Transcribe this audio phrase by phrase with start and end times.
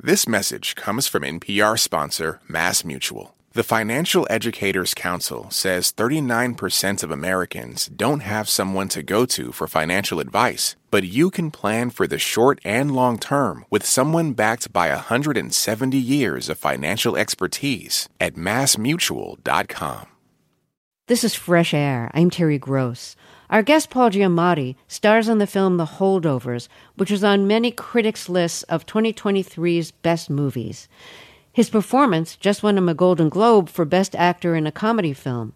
[0.00, 3.34] This message comes from NPR sponsor Mass Mutual.
[3.54, 9.66] The Financial Educators Council says 39% of Americans don't have someone to go to for
[9.66, 14.72] financial advice, but you can plan for the short and long term with someone backed
[14.72, 20.06] by 170 years of financial expertise at massmutual.com.
[21.08, 22.08] This is Fresh Air.
[22.14, 23.16] I'm Terry Gross.
[23.50, 28.28] Our guest Paul Giamatti stars in the film The Holdovers, which was on many critics'
[28.28, 30.86] lists of 2023's best movies.
[31.50, 35.54] His performance just won him a Golden Globe for Best Actor in a Comedy Film.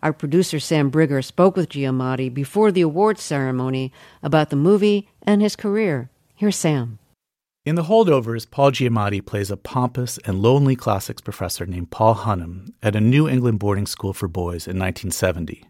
[0.00, 3.90] Our producer Sam Briger spoke with Giamatti before the awards ceremony
[4.22, 6.10] about the movie and his career.
[6.34, 6.98] Here's Sam.
[7.64, 12.72] In The Holdovers, Paul Giamatti plays a pompous and lonely classics professor named Paul Hunham
[12.82, 15.69] at a New England boarding school for boys in 1970.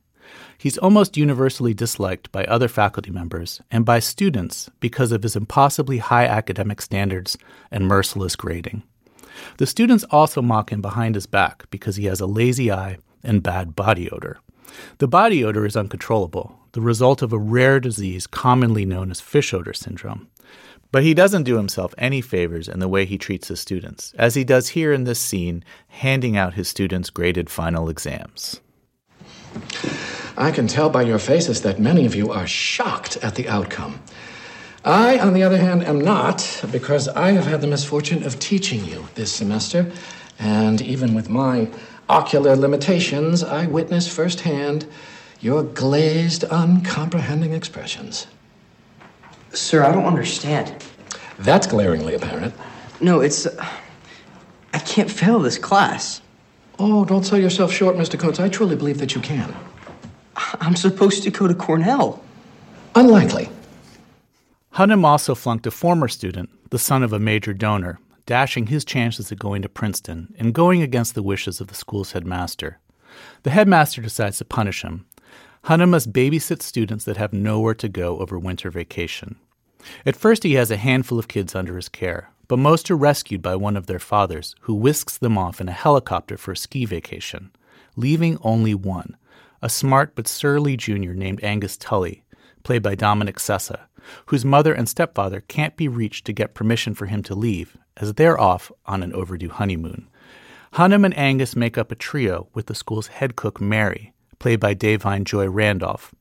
[0.59, 5.99] He's almost universally disliked by other faculty members and by students because of his impossibly
[5.99, 7.39] high academic standards
[7.71, 8.83] and merciless grading.
[9.57, 13.43] The students also mock him behind his back because he has a lazy eye and
[13.43, 14.39] bad body odor.
[14.99, 19.53] The body odor is uncontrollable, the result of a rare disease commonly known as fish
[19.53, 20.29] odor syndrome.
[20.93, 24.35] But he doesn't do himself any favors in the way he treats his students, as
[24.35, 28.61] he does here in this scene, handing out his students' graded final exams.
[30.37, 34.01] I can tell by your faces that many of you are shocked at the outcome.
[34.85, 38.85] I, on the other hand, am not, because I have had the misfortune of teaching
[38.85, 39.93] you this semester,
[40.39, 41.69] and even with my
[42.09, 44.87] ocular limitations, I witness firsthand
[45.41, 48.27] your glazed, uncomprehending expressions.
[49.53, 50.75] Sir, I don't understand.
[51.39, 52.55] That's glaringly apparent.
[53.01, 53.47] No, it's.
[53.47, 53.67] Uh,
[54.73, 56.21] I can't fail this class.
[56.79, 58.19] Oh, don't sell yourself short, Mr.
[58.19, 58.39] Coates.
[58.39, 59.55] I truly believe that you can.
[60.61, 62.23] I'm supposed to go to Cornell.
[62.95, 63.49] Unlikely.
[64.75, 69.33] Hunham also flunked a former student, the son of a major donor, dashing his chances
[69.33, 72.79] of going to Princeton and going against the wishes of the school's headmaster.
[73.43, 75.07] The headmaster decides to punish him.
[75.65, 79.37] Hunham must babysit students that have nowhere to go over winter vacation.
[80.07, 83.43] At first, he has a handful of kids under his care, but most are rescued
[83.43, 86.85] by one of their fathers, who whisks them off in a helicopter for a ski
[86.85, 87.51] vacation,
[87.97, 89.17] leaving only one,
[89.63, 92.25] a smart but surly junior named Angus Tully,
[92.63, 93.81] played by Dominic Sessa,
[94.27, 98.15] whose mother and stepfather can't be reached to get permission for him to leave, as
[98.15, 100.09] they're off on an overdue honeymoon.
[100.75, 104.75] Hunham and Angus make up a trio with the school's head cook, Mary, played by
[104.75, 106.15] Da'Vine Joy Randolph.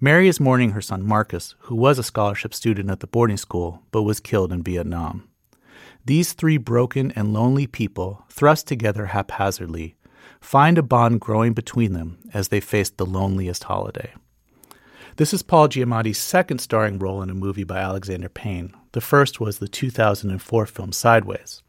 [0.00, 3.82] Mary is mourning her son Marcus, who was a scholarship student at the boarding school
[3.90, 5.28] but was killed in Vietnam.
[6.04, 9.94] These three broken and lonely people, thrust together haphazardly,
[10.42, 14.12] find a bond growing between them as they face the loneliest holiday.
[15.16, 18.74] This is Paul Giamatti's second starring role in a movie by Alexander Payne.
[18.92, 21.62] The first was the 2004 film Sideways.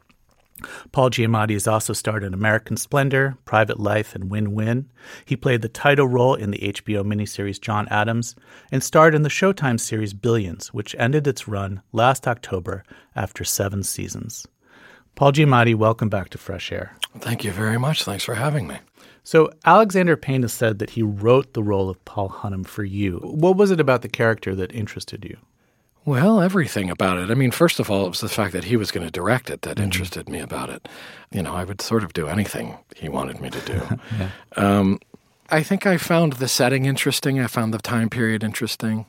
[0.92, 4.90] Paul Giamatti has also starred in American Splendor, Private Life, and Win Win.
[5.24, 8.34] He played the title role in the HBO miniseries John Adams
[8.70, 12.84] and starred in the Showtime series Billions, which ended its run last October
[13.16, 14.46] after seven seasons.
[15.14, 16.96] Paul Giamatti, welcome back to Fresh Air.
[17.20, 18.02] Thank you very much.
[18.02, 18.78] Thanks for having me.
[19.22, 23.20] So, Alexander Payne has said that he wrote the role of Paul Hunham for you.
[23.22, 25.38] What was it about the character that interested you?
[26.04, 27.30] Well, everything about it.
[27.30, 29.48] I mean, first of all, it was the fact that he was going to direct
[29.48, 29.84] it that mm-hmm.
[29.84, 30.86] interested me about it.
[31.30, 33.80] You know, I would sort of do anything he wanted me to do.
[34.18, 34.30] yeah.
[34.56, 34.98] um,
[35.48, 37.40] I think I found the setting interesting.
[37.40, 39.06] I found the time period interesting.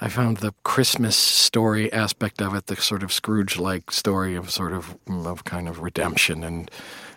[0.00, 4.72] I found the Christmas story aspect of it, the sort of Scrooge-like story of sort
[4.72, 6.70] of mm, of kind of redemption and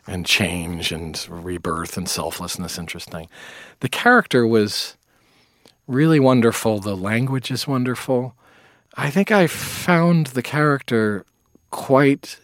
[0.05, 3.27] and change and rebirth and selflessness interesting.
[3.81, 4.95] The character was
[5.85, 6.79] really wonderful.
[6.79, 8.33] The language is wonderful.
[8.95, 11.25] I think I found the character
[11.71, 12.39] quite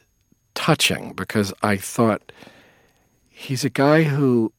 [0.55, 2.31] touching because I thought
[3.29, 4.51] he's a guy who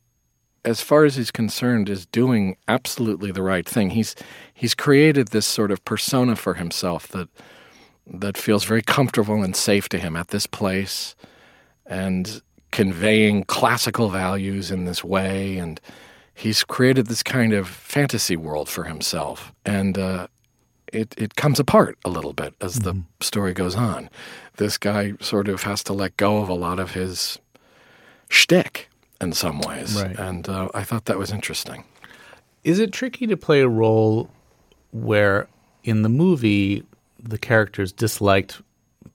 [0.64, 3.91] as far as he's concerned is doing absolutely the right thing.
[3.91, 4.14] He's
[4.52, 7.28] he's created this sort of persona for himself that
[8.06, 11.14] that feels very comfortable and safe to him at this place
[11.87, 15.56] and conveying classical values in this way.
[15.58, 15.81] And
[16.34, 19.52] he's created this kind of fantasy world for himself.
[19.64, 20.26] And uh,
[20.93, 23.00] it, it comes apart a little bit as mm-hmm.
[23.19, 24.11] the story goes on.
[24.56, 27.38] This guy sort of has to let go of a lot of his
[28.28, 28.88] shtick
[29.25, 30.00] in some ways.
[30.00, 30.17] Right.
[30.19, 31.85] And uh, I thought that was interesting.
[32.62, 34.31] Is it tricky to play a role
[34.93, 35.49] where
[35.82, 36.85] in the movie
[37.21, 38.62] the character is disliked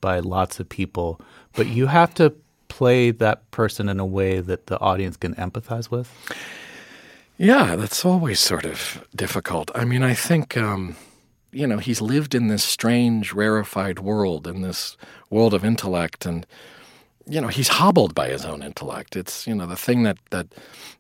[0.02, 1.22] by lots of people,
[1.54, 2.34] but you have to
[2.68, 6.12] play that person in a way that the audience can empathize with?
[7.38, 9.72] Yeah, that's always sort of difficult.
[9.74, 10.98] I mean, I think um,
[11.52, 14.98] you know, he's lived in this strange, rarefied world, in this
[15.30, 16.46] world of intellect, and
[17.30, 19.16] you know, he's hobbled by his own intellect.
[19.16, 20.48] It's you know the thing that that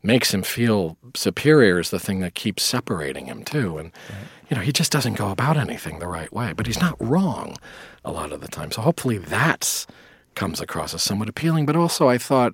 [0.04, 4.20] makes him feel superior is the thing that keeps separating him too, and right.
[4.50, 6.54] you know, he just doesn't go about anything the right way.
[6.54, 7.58] But he's not wrong
[8.06, 8.72] a lot of the time.
[8.72, 9.88] So hopefully that's
[10.36, 11.66] comes across as somewhat appealing.
[11.66, 12.54] But also, I thought,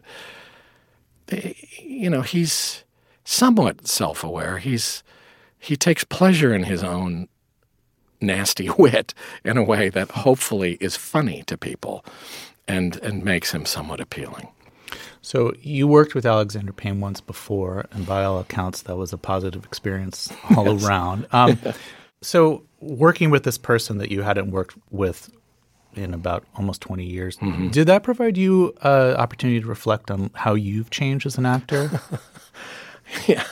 [1.29, 2.83] eh, you know, he's
[3.25, 4.59] somewhat self-aware.
[4.59, 5.03] He's
[5.59, 7.27] he takes pleasure in his own
[8.21, 9.13] nasty wit
[9.43, 12.05] in a way that hopefully is funny to people
[12.67, 14.47] and and makes him somewhat appealing.
[15.21, 19.17] So you worked with Alexander Payne once before, and by all accounts, that was a
[19.17, 20.85] positive experience all yes.
[20.85, 21.27] around.
[21.31, 21.57] Um,
[22.21, 25.31] so working with this person that you hadn't worked with
[25.95, 27.37] in about almost 20 years.
[27.37, 27.69] Mm-hmm.
[27.69, 31.45] Did that provide you an uh, opportunity to reflect on how you've changed as an
[31.45, 32.01] actor?
[33.27, 33.43] Yeah,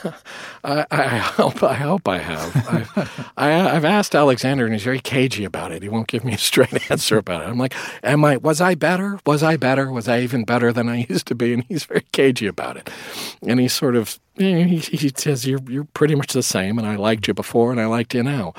[0.62, 2.56] I, I, hope I hope I have.
[2.96, 5.82] I've, I, have asked Alexander, and he's very cagey about it.
[5.82, 7.48] He won't give me a straight answer about it.
[7.48, 8.36] I'm like, "Am I?
[8.36, 9.18] Was I better?
[9.26, 9.90] Was I better?
[9.90, 12.90] Was I even better than I used to be?" And he's very cagey about it.
[13.42, 16.96] And he sort of he, he says, "You're you're pretty much the same, and I
[16.96, 18.54] liked you before, and I liked you now."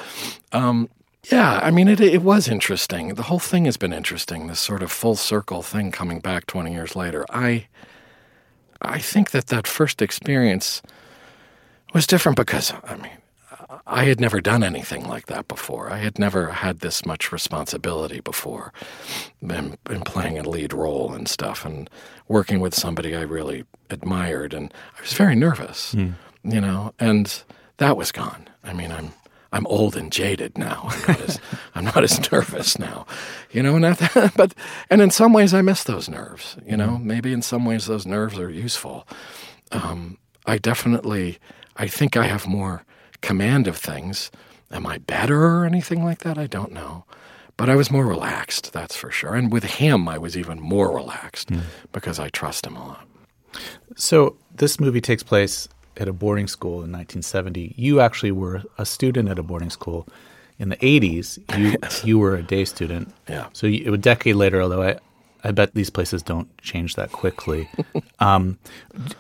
[0.52, 0.90] Um,
[1.32, 3.16] yeah, I mean, it it was interesting.
[3.16, 4.48] The whole thing has been interesting.
[4.48, 7.26] This sort of full circle thing coming back 20 years later.
[7.30, 7.68] I
[8.82, 10.82] I think that that first experience
[11.94, 13.18] was different because, I mean,
[13.88, 15.92] I had never done anything like that before.
[15.92, 18.74] I had never had this much responsibility before,
[19.42, 21.90] been playing a lead role and stuff, and
[22.28, 24.54] working with somebody I really admired.
[24.54, 26.14] And I was very nervous, mm.
[26.44, 27.44] you know, and
[27.78, 28.48] that was gone.
[28.64, 29.12] I mean, I'm
[29.56, 30.90] I'm old and jaded now.
[30.92, 31.40] I'm not as,
[31.76, 33.06] I'm not as nervous now,
[33.52, 33.78] you know.
[33.78, 34.54] And that, but
[34.90, 36.58] and in some ways, I miss those nerves.
[36.66, 37.08] You know, mm-hmm.
[37.08, 39.08] maybe in some ways those nerves are useful.
[39.72, 41.40] Um, I definitely,
[41.78, 42.84] I think I have more
[43.22, 44.30] command of things.
[44.72, 46.38] Am I better or anything like that?
[46.38, 47.06] I don't know.
[47.56, 49.36] But I was more relaxed, that's for sure.
[49.36, 51.62] And with him, I was even more relaxed mm.
[51.94, 53.08] because I trust him a lot.
[53.96, 57.74] So this movie takes place at a boarding school in 1970.
[57.78, 60.08] You actually were a student at a boarding school
[60.60, 61.38] in the 80s.
[61.58, 62.04] You yes.
[62.06, 63.14] you were a day student.
[63.28, 63.48] Yeah.
[63.54, 65.00] So you, a decade later, although I
[65.44, 67.70] I bet these places don't change that quickly.
[68.20, 68.58] um,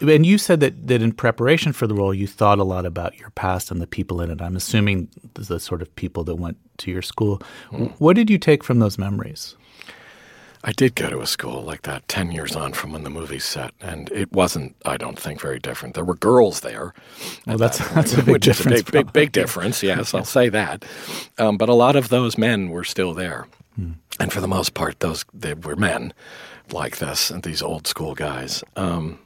[0.01, 3.18] and you said that that in preparation for the role, you thought a lot about
[3.19, 4.42] your past and the people in it.
[4.42, 7.42] I'm assuming the sort of people that went to your school.
[7.72, 7.92] Mm.
[8.00, 9.56] What did you take from those memories?
[10.67, 13.38] I did go to a school like that 10 years on from when the movie
[13.38, 15.94] set, and it wasn't, I don't think, very different.
[15.94, 16.95] There were girls there.
[17.45, 18.81] Well, that's, that that's a big difference.
[18.81, 20.83] A big, big, big, difference, yes, I'll say that.
[21.38, 23.47] Um, but a lot of those men were still there.
[23.75, 23.91] Hmm.
[24.19, 26.13] And for the most part, those they were men
[26.71, 28.63] like this, and these old school guys.
[28.75, 29.19] Um,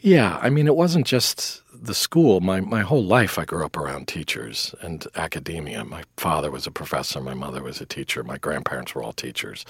[0.00, 3.76] yeah, I mean, it wasn't just the school, my, my whole life, I grew up
[3.76, 5.84] around teachers and academia.
[5.84, 9.64] My father was a professor, my mother was a teacher, my grandparents were all teachers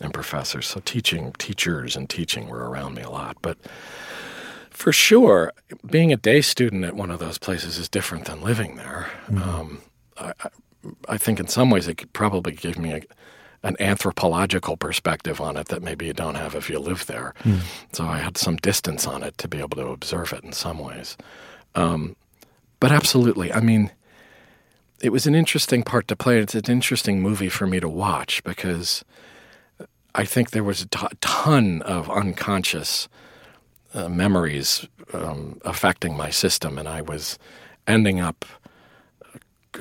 [0.00, 0.66] and professors.
[0.66, 3.36] So teaching, teachers, and teaching were around me a lot.
[3.42, 3.58] But
[4.70, 5.52] for sure,
[5.88, 9.08] being a day student at one of those places is different than living there.
[9.28, 9.48] Mm-hmm.
[9.48, 9.82] Um,
[10.18, 10.32] I,
[11.08, 13.00] I think in some ways it could probably give me a,
[13.62, 17.34] an anthropological perspective on it that maybe you don't have if you live there.
[17.42, 17.60] Mm.
[17.92, 20.78] So I had some distance on it to be able to observe it in some
[20.78, 21.16] ways.
[21.74, 22.16] Um,
[22.80, 23.90] but absolutely, I mean,
[25.00, 26.38] it was an interesting part to play.
[26.38, 29.04] It's an interesting movie for me to watch because
[30.14, 33.08] I think there was a t- ton of unconscious
[33.92, 37.38] uh, memories um, affecting my system, and I was
[37.86, 38.44] ending up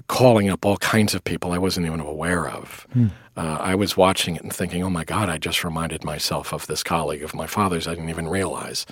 [0.08, 2.88] calling up all kinds of people I wasn't even aware of.
[2.94, 3.08] Hmm.
[3.38, 6.68] Uh, I was watching it and thinking, oh my God, I just reminded myself of
[6.68, 7.86] this colleague of my father's.
[7.88, 8.86] I didn't even realize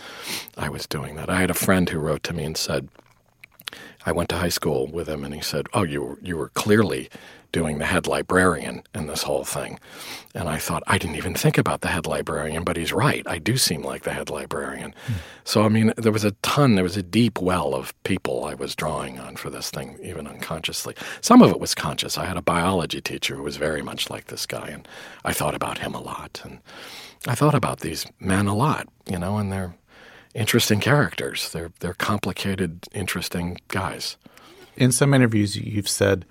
[0.57, 1.29] I was doing that.
[1.29, 2.89] I had a friend who wrote to me and said,
[4.05, 6.50] I went to high school with him, and he said, "Oh, you were, you were
[6.50, 7.10] clearly
[7.53, 9.79] doing the head librarian in this whole thing."
[10.36, 13.24] And I thought, I didn't even think about the head librarian, but he's right.
[13.27, 14.95] I do seem like the head librarian.
[15.07, 15.13] Mm.
[15.43, 18.55] So, I mean, there was a ton, there was a deep well of people I
[18.55, 20.95] was drawing on for this thing, even unconsciously.
[21.22, 22.17] Some of it was conscious.
[22.17, 24.88] I had a biology teacher who was very much like this guy, and
[25.24, 26.41] I thought about him a lot.
[26.43, 26.60] And
[27.27, 29.75] I thought about these men a lot, you know, and they're
[30.33, 31.51] interesting characters.
[31.51, 34.17] They're they're complicated, interesting guys.
[34.75, 36.25] In some interviews, you've said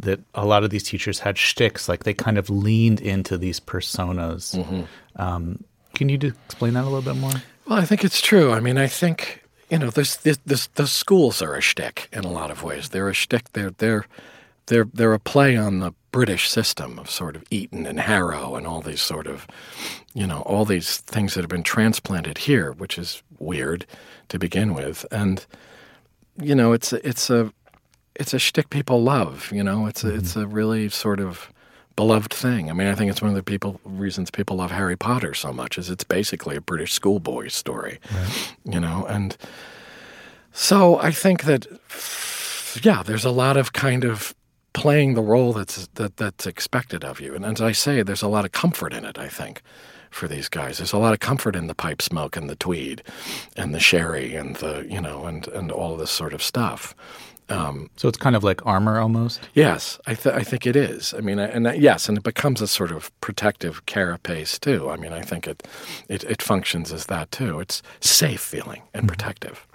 [0.00, 3.60] that a lot of these teachers had shticks, like they kind of leaned into these
[3.60, 4.56] personas.
[4.56, 4.82] Mm-hmm.
[5.20, 7.32] Um, can you explain that a little bit more?
[7.66, 8.52] Well, I think it's true.
[8.52, 12.24] I mean, I think you know, there's this, this, the schools are a shtick in
[12.24, 12.90] a lot of ways.
[12.90, 13.52] They're a shtick.
[13.52, 14.06] They're they're
[14.66, 18.66] they're they're a play on the British system of sort of Eton and Harrow and
[18.66, 19.46] all these sort of,
[20.14, 23.86] you know, all these things that have been transplanted here, which is weird
[24.28, 25.04] to begin with.
[25.10, 25.44] And
[26.40, 27.52] you know, it's it's a
[28.18, 29.50] it's a shtick people love.
[29.52, 30.18] You know, it's a, Mm-hmm.
[30.18, 31.52] it's a really sort of
[31.96, 32.68] beloved thing.
[32.70, 35.52] I mean, I think it's one of the people reasons people love Harry Potter so
[35.52, 37.98] much is it's basically a British schoolboy story.
[38.64, 39.36] You know, and
[40.52, 41.66] so I think that
[42.82, 44.34] yeah, there's a lot of kind of
[44.72, 47.34] playing the role that's that that's expected of you.
[47.34, 49.62] And as I say, there's a lot of comfort in it, I think,
[50.10, 50.76] for these guys.
[50.78, 53.02] There's a lot of comfort in the pipe smoke and the tweed
[53.56, 56.94] and the sherry and the, you know, and and all of this sort of stuff.
[57.48, 59.40] So it's kind of like armor almost.
[59.54, 61.14] Yes, I, th- I think it is.
[61.14, 64.90] I mean, and uh, yes, and it becomes a sort of protective carapace too.
[64.90, 65.66] I mean, I think it,
[66.08, 67.60] it it functions as that too.
[67.60, 69.66] It's safe feeling and protective.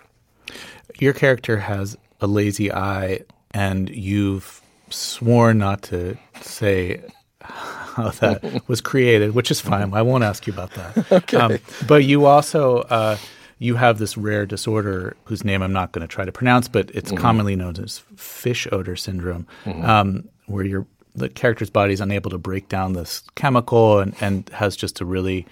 [0.99, 3.21] Your character has a lazy eye,
[3.53, 7.01] and you've sworn not to say
[7.41, 9.93] how that was created, which is fine.
[9.93, 11.11] I won't ask you about that.
[11.33, 11.59] Okay.
[11.87, 13.17] but you also uh,
[13.61, 16.89] you have this rare disorder whose name I'm not going to try to pronounce, but
[16.95, 19.45] it's commonly known as fish odor syndrome,
[19.83, 24.49] um, where your the character's body is unable to break down this chemical and, and
[24.49, 25.45] has just a really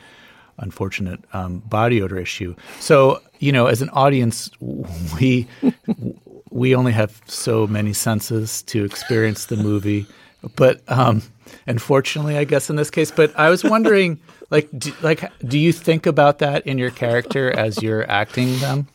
[0.58, 2.56] unfortunate um, body odor issue.
[2.80, 5.48] So, you know, as an audience, we
[6.50, 10.08] we only have so many senses to experience the movie.
[10.55, 11.22] But um,
[11.67, 13.12] unfortunately, I guess in this case.
[13.12, 14.19] But I was wondering,
[14.50, 18.88] like, do, like, do you think about that in your character as you're acting them?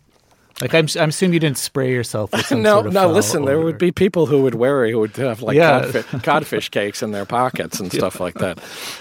[0.60, 3.08] Like, I'm, I'm assuming you didn't spray yourself with some no, sort of no.
[3.10, 5.80] Listen, there would be people who would worry who would have like Yeah.
[5.80, 8.58] codfish, codfish cakes in their pockets and stuff like that.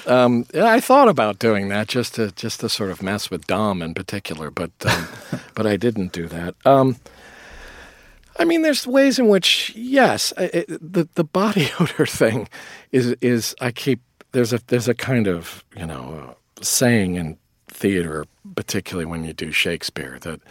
[0.07, 3.45] Um, yeah, I thought about doing that just to just to sort of mess with
[3.45, 5.07] Dom in particular, but um,
[5.53, 6.55] but I didn't do that.
[8.39, 12.49] I mean, there's ways in which yes, it, the the body odor thing
[12.91, 17.37] is is I keep there's a there's a kind of you know saying in
[17.67, 18.25] theater,
[18.55, 20.41] particularly when you do Shakespeare, that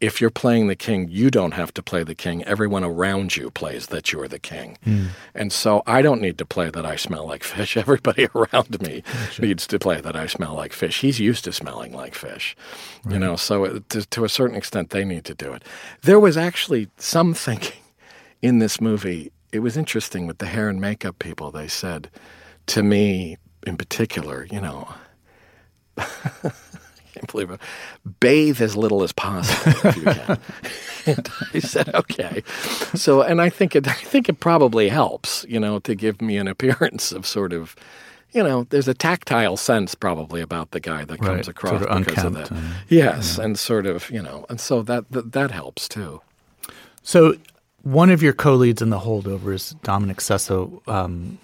[0.00, 2.42] if you're playing the king, you don't have to play the king.
[2.44, 4.78] Everyone around you plays that you're the king.
[4.82, 5.06] Hmm.
[5.34, 7.76] And so I don't need to play that I smell like fish.
[7.76, 9.02] Everybody around me
[9.38, 11.00] needs to play that I smell like fish.
[11.00, 12.56] He's used to smelling like fish,
[13.08, 15.64] you know, so it, to, to a certain extent, they need to do it.
[16.02, 17.82] There was actually some thinking
[18.40, 19.32] in this movie.
[19.52, 21.50] It was interesting with the hair and makeup people.
[21.50, 22.08] They said
[22.66, 24.88] to me in particular, you know,
[27.20, 27.60] can't believe it.
[28.20, 30.38] Bathe as little as possible if you can.
[31.06, 32.42] and I said, okay.
[32.94, 36.36] So, and I think it, I think it probably helps, you know, to give me
[36.36, 37.76] an appearance of sort of,
[38.32, 42.04] you know, there's a tactile sense probably about the guy that comes across sort of
[42.06, 42.50] because of that.
[42.50, 46.20] and- yes, and sort of, you know, and so that that, that helps too.
[47.02, 47.34] So,
[47.82, 50.86] one of your co-leads in the holdovers, Dominic Sessa.
[50.88, 51.38] Um,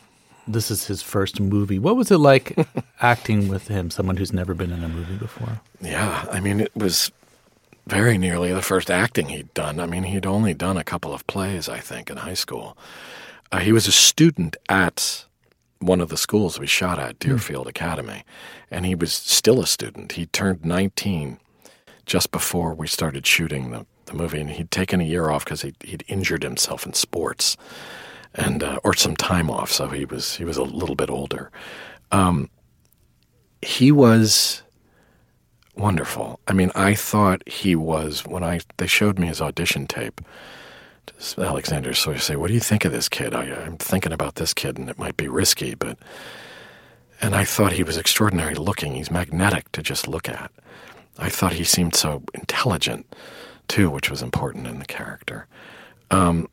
[0.47, 1.79] this is his first movie.
[1.79, 2.57] What was it like
[3.01, 3.91] acting with him?
[3.91, 5.61] Someone who's never been in a movie before.
[5.81, 7.11] Yeah, I mean, it was
[7.87, 9.79] very nearly the first acting he'd done.
[9.79, 12.77] I mean, he'd only done a couple of plays, I think, in high school.
[13.53, 15.25] Uh, he was a student at
[15.79, 18.25] one of the schools we shot at, Deerfield Academy,
[18.71, 20.13] and he was still a student.
[20.13, 21.39] He turned 19
[22.07, 25.63] just before we started shooting the, the movie, and he'd taken a year off because
[25.63, 27.57] he'd, he'd injured himself in sports,
[28.37, 31.51] and uh, or some time off, so he was he was a little bit older.
[32.13, 32.51] Um,
[33.63, 34.63] he was
[35.77, 36.41] wonderful.
[36.47, 40.21] I mean, I thought he was when I they showed me his audition tape.
[41.39, 43.35] Alexander so you say, "What do you think of this kid?
[43.35, 45.99] I, I'm thinking about this kid, and it might be risky, but."
[47.23, 48.95] And I thought he was extraordinary looking.
[48.95, 50.51] He's magnetic to just look at.
[51.19, 53.07] I thought he seemed so intelligent,
[53.69, 55.47] too, which was important in the character.
[56.11, 56.47] Um,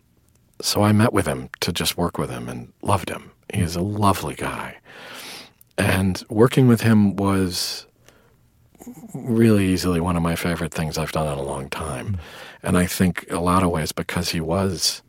[0.64, 3.32] so I met with him to just work with him and loved him.
[3.54, 4.78] He is a lovely guy.
[5.78, 7.86] And working with him was
[9.14, 12.08] really easily one of my favorite things I've done in a long time.
[12.08, 12.68] Mm-hmm.
[12.68, 15.02] And I think a lot of ways because he was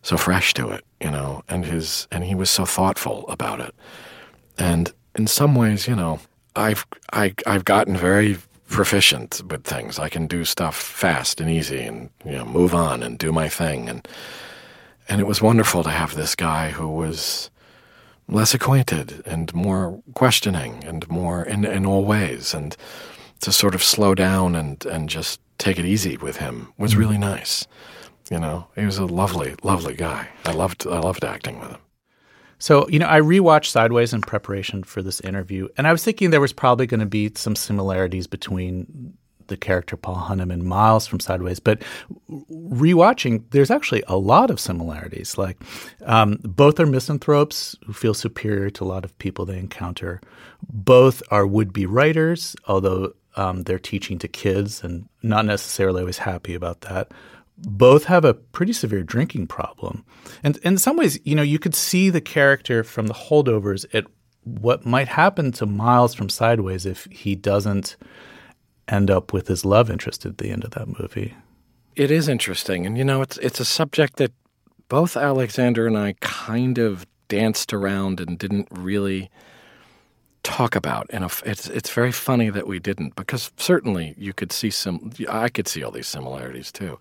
[0.00, 3.74] so fresh to it, you know, and his and he was so thoughtful about it.
[4.56, 6.20] And in some ways, you know,
[6.56, 9.98] I've I I've gotten very proficient with things.
[9.98, 13.50] I can do stuff fast and easy and you know, move on and do my
[13.50, 14.08] thing and
[15.08, 17.50] and it was wonderful to have this guy who was
[18.28, 22.76] less acquainted and more questioning and more in, in all ways and
[23.40, 27.00] to sort of slow down and, and just take it easy with him was mm-hmm.
[27.00, 27.66] really nice.
[28.30, 30.28] You know, he was a lovely, lovely guy.
[30.44, 31.80] I loved I loved acting with him.
[32.58, 36.30] So, you know, I rewatched Sideways in preparation for this interview, and I was thinking
[36.30, 39.16] there was probably going to be some similarities between
[39.48, 41.82] the character Paul Hunham and Miles from Sideways, but
[42.50, 45.36] rewatching, there's actually a lot of similarities.
[45.36, 45.58] Like,
[46.06, 50.20] um, both are misanthropes who feel superior to a lot of people they encounter.
[50.72, 56.54] Both are would-be writers, although um, they're teaching to kids and not necessarily always happy
[56.54, 57.12] about that.
[57.58, 60.04] both have a pretty severe drinking problem.
[60.42, 64.06] And in some ways, you know, you could see the character from the holdovers at
[64.44, 67.96] what might happen to Miles from Sideways if he doesn't
[68.88, 71.34] end up with his love interest at the end of that movie.
[71.94, 72.86] It is interesting.
[72.86, 74.32] And, you know, it's, it's a subject that
[74.88, 79.30] both Alexander and I kind of danced around and didn't really
[80.42, 81.06] talk about.
[81.10, 85.12] And it's it's very funny that we didn't because certainly you could see some.
[85.28, 86.98] I could see all these similarities too.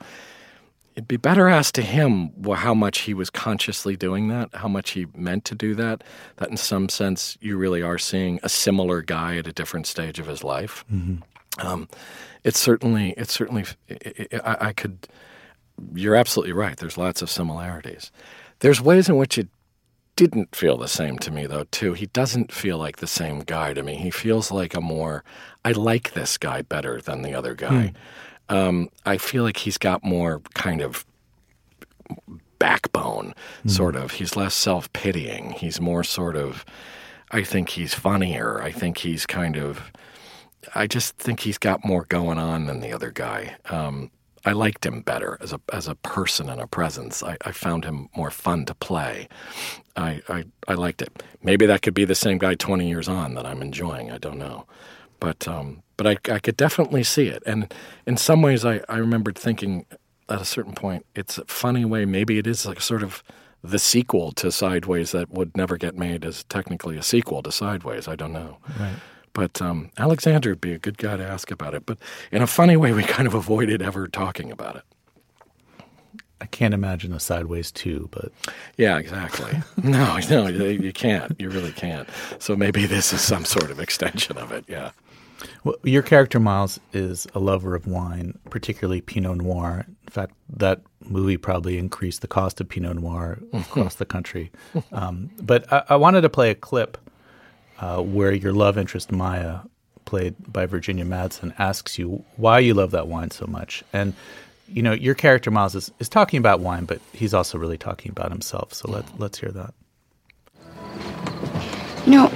[0.95, 4.91] It'd be better asked to him how much he was consciously doing that, how much
[4.91, 6.03] he meant to do that.
[6.37, 10.19] That in some sense you really are seeing a similar guy at a different stage
[10.19, 10.83] of his life.
[10.91, 11.21] Mm-hmm.
[11.59, 11.87] Um,
[12.43, 15.07] it's certainly it's certainly it, it, I, I could.
[15.93, 16.75] You're absolutely right.
[16.77, 18.11] There's lots of similarities.
[18.59, 19.47] There's ways in which it
[20.17, 23.71] didn't feel the same to me though too he doesn't feel like the same guy
[23.71, 25.23] to me he feels like a more
[25.63, 27.93] i like this guy better than the other guy
[28.49, 28.55] hmm.
[28.55, 31.05] um, i feel like he's got more kind of
[32.57, 33.69] backbone hmm.
[33.69, 36.65] sort of he's less self-pitying he's more sort of
[37.29, 39.91] i think he's funnier i think he's kind of
[40.75, 44.11] i just think he's got more going on than the other guy um,
[44.45, 47.21] I liked him better as a as a person and a presence.
[47.21, 49.27] I, I found him more fun to play.
[49.97, 51.21] I, I, I liked it.
[51.43, 54.09] Maybe that could be the same guy twenty years on that I'm enjoying.
[54.09, 54.65] I don't know,
[55.19, 57.43] but um, but I, I could definitely see it.
[57.45, 57.73] And
[58.05, 59.85] in some ways, I, I remembered thinking
[60.29, 62.05] at a certain point, it's a funny way.
[62.05, 63.23] Maybe it is like sort of
[63.63, 68.07] the sequel to Sideways that would never get made as technically a sequel to Sideways.
[68.07, 68.59] I don't know.
[68.79, 68.95] Right.
[69.37, 71.85] But um, Alexander would be a good guy to ask about it.
[71.85, 71.99] But
[72.31, 74.81] in a funny way, we kind of avoided ever talking about it.
[76.41, 78.31] I can't imagine the sideways two, but
[78.77, 79.51] yeah, exactly.
[79.83, 81.39] no, no, you can't.
[81.39, 82.09] You really can't.
[82.39, 84.65] So maybe this is some sort of extension of it.
[84.67, 84.89] Yeah.
[85.63, 89.85] Well, your character Miles is a lover of wine, particularly Pinot Noir.
[89.87, 94.51] In fact, that movie probably increased the cost of Pinot Noir across the country.
[94.91, 96.97] Um, but I, I wanted to play a clip
[97.79, 99.59] uh, where your love interest Maya,
[100.05, 103.83] played by Virginia Madsen, asks you why you love that wine so much.
[103.93, 104.13] And
[104.69, 108.11] you know, your character Miles is, is talking about wine, but he's also really talking
[108.11, 108.73] about himself.
[108.73, 109.73] So let let's hear that.
[112.05, 112.31] You know,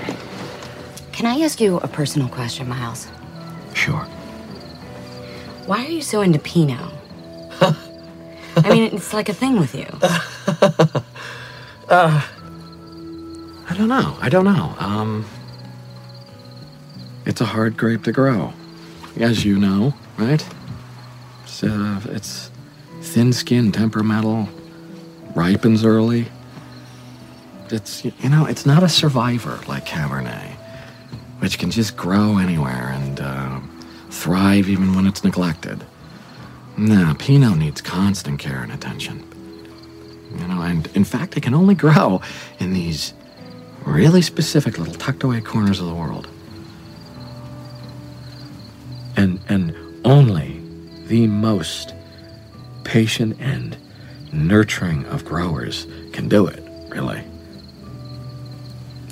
[1.11, 3.07] can I ask you a personal question, Miles?
[3.73, 4.05] Sure.
[5.65, 6.93] Why are you so into Pinot?
[7.61, 9.87] I mean, it's like a thing with you.
[11.89, 12.21] uh,
[13.69, 14.17] I don't know.
[14.21, 14.75] I don't know.
[14.79, 15.25] Um,
[17.25, 18.53] it's a hard grape to grow,
[19.17, 20.45] as you know, right?
[21.43, 22.51] It's, uh, it's
[23.01, 24.49] thin-skinned, temperamental,
[25.35, 26.27] ripens early.
[27.69, 30.55] It's you know, it's not a survivor like Cabernet,
[31.39, 33.59] which can just grow anywhere and uh,
[34.09, 35.85] thrive even when it's neglected.
[36.77, 39.23] No, Pinot needs constant care and attention.
[40.37, 42.21] You know, and in fact, it can only grow
[42.59, 43.13] in these
[43.85, 46.27] really specific little tucked away corners of the world.
[49.17, 50.61] And, and only
[51.07, 51.93] the most
[52.83, 53.77] patient and
[54.31, 57.23] nurturing of growers can do it, really.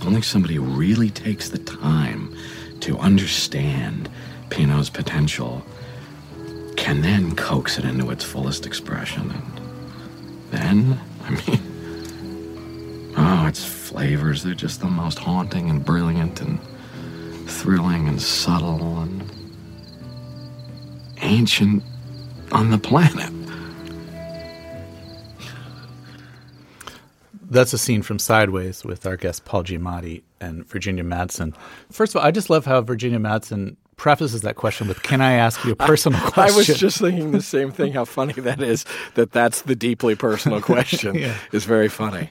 [0.06, 2.36] Only somebody who really takes the time
[2.80, 4.10] to understand
[4.50, 5.64] Pinot's potential
[6.78, 9.32] can then coax it into its fullest expression.
[9.32, 9.62] And
[10.52, 11.69] then, I mean,
[13.18, 14.44] oh, it's flavors.
[14.44, 16.60] They're just the most haunting and brilliant and
[17.50, 19.24] thrilling and subtle and
[21.22, 21.84] ancient
[22.52, 23.32] on the planet.
[27.52, 31.56] That's a scene from Sideways with our guest Paul Giamatti and Virginia Madsen.
[31.92, 35.34] First of all, I just love how Virginia Madsen prefaces that question with, "Can I
[35.34, 37.94] ask you a personal question?" I was just thinking the same thing.
[37.94, 38.86] How funny that is.
[39.16, 41.16] That that's the deeply personal question.
[41.16, 41.36] yeah.
[41.52, 42.30] Is very funny.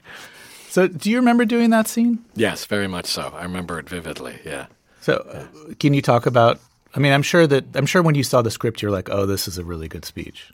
[0.69, 2.23] So, do you remember doing that scene?
[2.35, 3.33] Yes, very much so.
[3.35, 4.39] I remember it vividly.
[4.45, 4.67] Yeah.
[5.01, 6.59] So, uh, can you talk about?
[6.95, 9.25] I mean, I'm sure that I'm sure when you saw the script, you're like, "Oh,
[9.25, 10.51] this is a really good speech."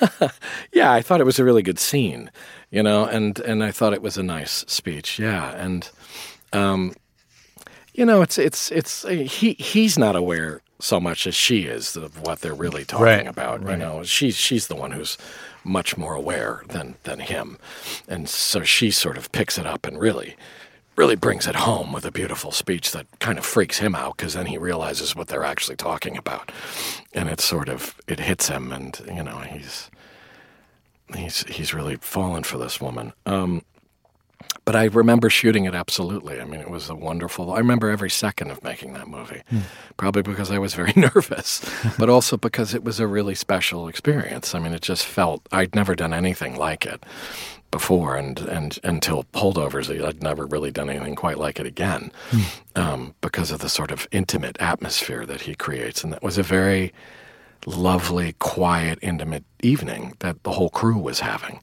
[0.72, 2.30] yeah, I thought it was a really good scene,
[2.70, 5.18] you know, and and I thought it was a nice speech.
[5.18, 5.88] Yeah, and
[6.52, 6.94] um,
[7.94, 12.20] you know, it's it's it's he he's not aware so much as she is of
[12.20, 13.62] what they're really talking right, about.
[13.62, 13.72] Right.
[13.72, 15.16] You know, she's she's the one who's
[15.64, 17.58] much more aware than than him,
[18.08, 20.36] and so she sort of picks it up and really
[20.96, 24.32] really brings it home with a beautiful speech that kind of freaks him out because
[24.32, 26.50] then he realizes what they're actually talking about,
[27.12, 29.90] and it sort of it hits him, and you know he's
[31.14, 33.12] he's he's really fallen for this woman.
[33.24, 33.62] Um,
[34.66, 36.40] but I remember shooting it absolutely.
[36.40, 37.52] I mean, it was a wonderful.
[37.52, 39.62] I remember every second of making that movie, mm.
[39.96, 41.64] probably because I was very nervous,
[41.98, 44.54] but also because it was a really special experience.
[44.54, 47.04] I mean, it just felt I'd never done anything like it
[47.70, 52.80] before, and and until holdovers, I'd never really done anything quite like it again, mm.
[52.80, 56.42] um, because of the sort of intimate atmosphere that he creates, and that was a
[56.42, 56.92] very
[57.66, 61.60] lovely, quiet, intimate evening that the whole crew was having,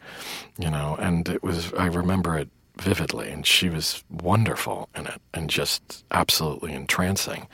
[0.57, 1.73] you know, and it was.
[1.73, 7.47] I remember it vividly, and she was wonderful in it, and just absolutely entrancing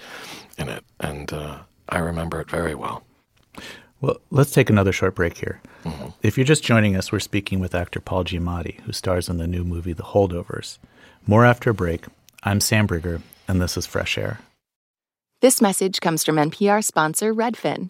[0.58, 3.04] in it, and uh, I remember it very well.
[4.02, 5.62] Well, let's take another short break here.
[5.84, 6.10] Mm-hmm.
[6.22, 9.48] If you're just joining us, we're speaking with actor Paul Giamatti, who stars in the
[9.48, 10.78] new movie The Holdovers.
[11.28, 12.06] More after a break.
[12.44, 14.40] I'm Sam Briger, and this is Fresh Air.
[15.42, 17.90] This message comes from NPR sponsor Redfin.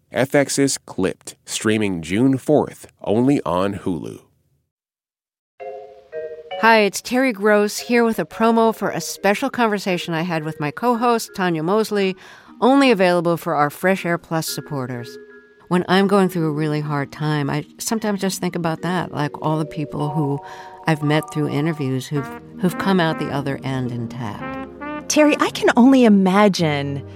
[0.13, 4.19] FX's Clipped, streaming June 4th, only on Hulu.
[6.59, 10.59] Hi, it's Terry Gross here with a promo for a special conversation I had with
[10.59, 12.17] my co host, Tanya Mosley,
[12.59, 15.17] only available for our Fresh Air Plus supporters.
[15.69, 19.41] When I'm going through a really hard time, I sometimes just think about that, like
[19.41, 20.39] all the people who
[20.87, 22.27] I've met through interviews who've,
[22.59, 25.09] who've come out the other end intact.
[25.09, 27.07] Terry, I can only imagine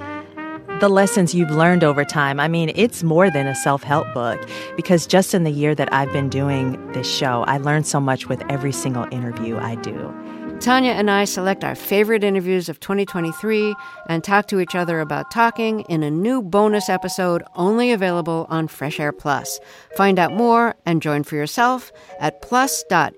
[0.79, 2.39] the lessons you've learned over time.
[2.39, 4.39] I mean, it's more than a self help book
[4.75, 8.27] because just in the year that I've been doing this show, I learned so much
[8.27, 10.13] with every single interview I do.
[10.59, 13.75] Tanya and I select our favorite interviews of 2023
[14.07, 18.67] and talk to each other about talking in a new bonus episode only available on
[18.67, 19.59] Fresh Air Plus.
[19.95, 23.13] Find out more and join for yourself at plus.npr.org.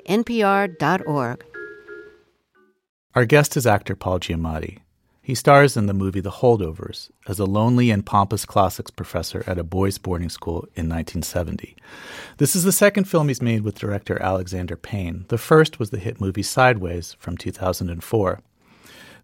[3.16, 4.80] Our guest is actor Paul Giamatti.
[5.28, 9.58] He stars in the movie The Holdovers as a lonely and pompous classics professor at
[9.60, 11.76] a boys' boarding school in 1970.
[12.38, 15.26] This is the second film he's made with director Alexander Payne.
[15.28, 18.40] The first was the hit movie Sideways from 2004.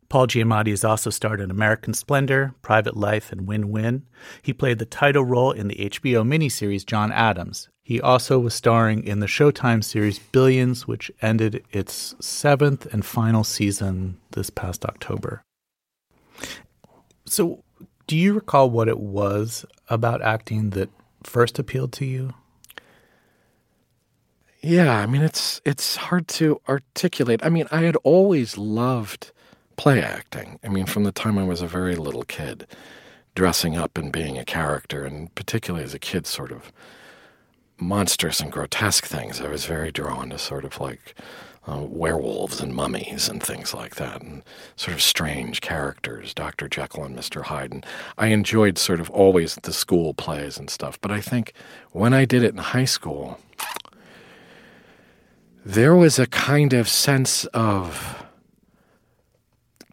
[0.10, 4.04] Paul Giamatti has also starred in American Splendor, Private Life, and Win Win.
[4.42, 7.70] He played the title role in the HBO miniseries John Adams.
[7.82, 13.46] He also was starring in the Showtime series Billions, which ended its seventh and final
[13.46, 15.46] season this past October.
[17.26, 17.64] So,
[18.08, 20.90] do you recall what it was about acting that
[21.24, 22.34] first appealed to you?
[24.62, 27.42] Yeah, I mean it's it's hard to articulate.
[27.44, 29.32] I mean, I had always loved
[29.76, 30.60] play acting.
[30.64, 32.66] I mean, from the time I was a very little kid,
[33.36, 36.72] dressing up and being a character, and particularly as a kid, sort of
[37.84, 39.42] monstrous and grotesque things.
[39.42, 41.16] I was very drawn to sort of like
[41.68, 44.44] uh, werewolves and mummies and things like that, and
[44.76, 46.68] sort of strange characters, Dr.
[46.68, 47.44] Jekyll and Mr.
[47.44, 47.72] Hyde.
[47.72, 47.86] And
[48.18, 51.00] I enjoyed sort of always the school plays and stuff.
[51.00, 51.54] But I think
[51.92, 53.40] when I did it in high school,
[55.66, 58.26] there was a kind of sense of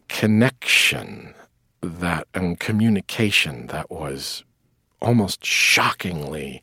[0.09, 1.33] connection
[1.81, 4.43] that and communication that was
[5.01, 6.61] almost shockingly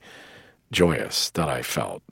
[0.72, 2.02] joyous that I felt.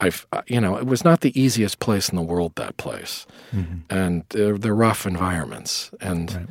[0.00, 2.52] I've, uh, you know, it was not the easiest place in the world.
[2.56, 3.78] That place, mm-hmm.
[3.90, 6.46] and they're, they're, rough environments, and right.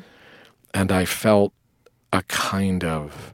[0.74, 1.54] and I felt
[2.12, 3.34] a kind of,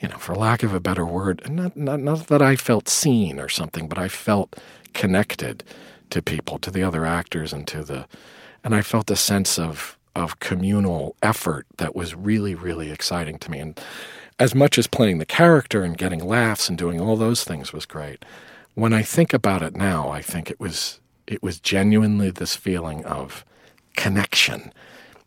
[0.00, 3.40] you know, for lack of a better word, not, not not that I felt seen
[3.40, 4.56] or something, but I felt
[4.92, 5.64] connected
[6.10, 8.06] to people, to the other actors, and to the,
[8.62, 13.50] and I felt a sense of of communal effort that was really really exciting to
[13.50, 13.80] me, and
[14.38, 17.86] as much as playing the character and getting laughs and doing all those things was
[17.86, 18.24] great.
[18.74, 23.04] When I think about it now, I think it was it was genuinely this feeling
[23.04, 23.44] of
[23.96, 24.72] connection,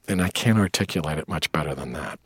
[0.07, 2.19] and I can't articulate it much better than that.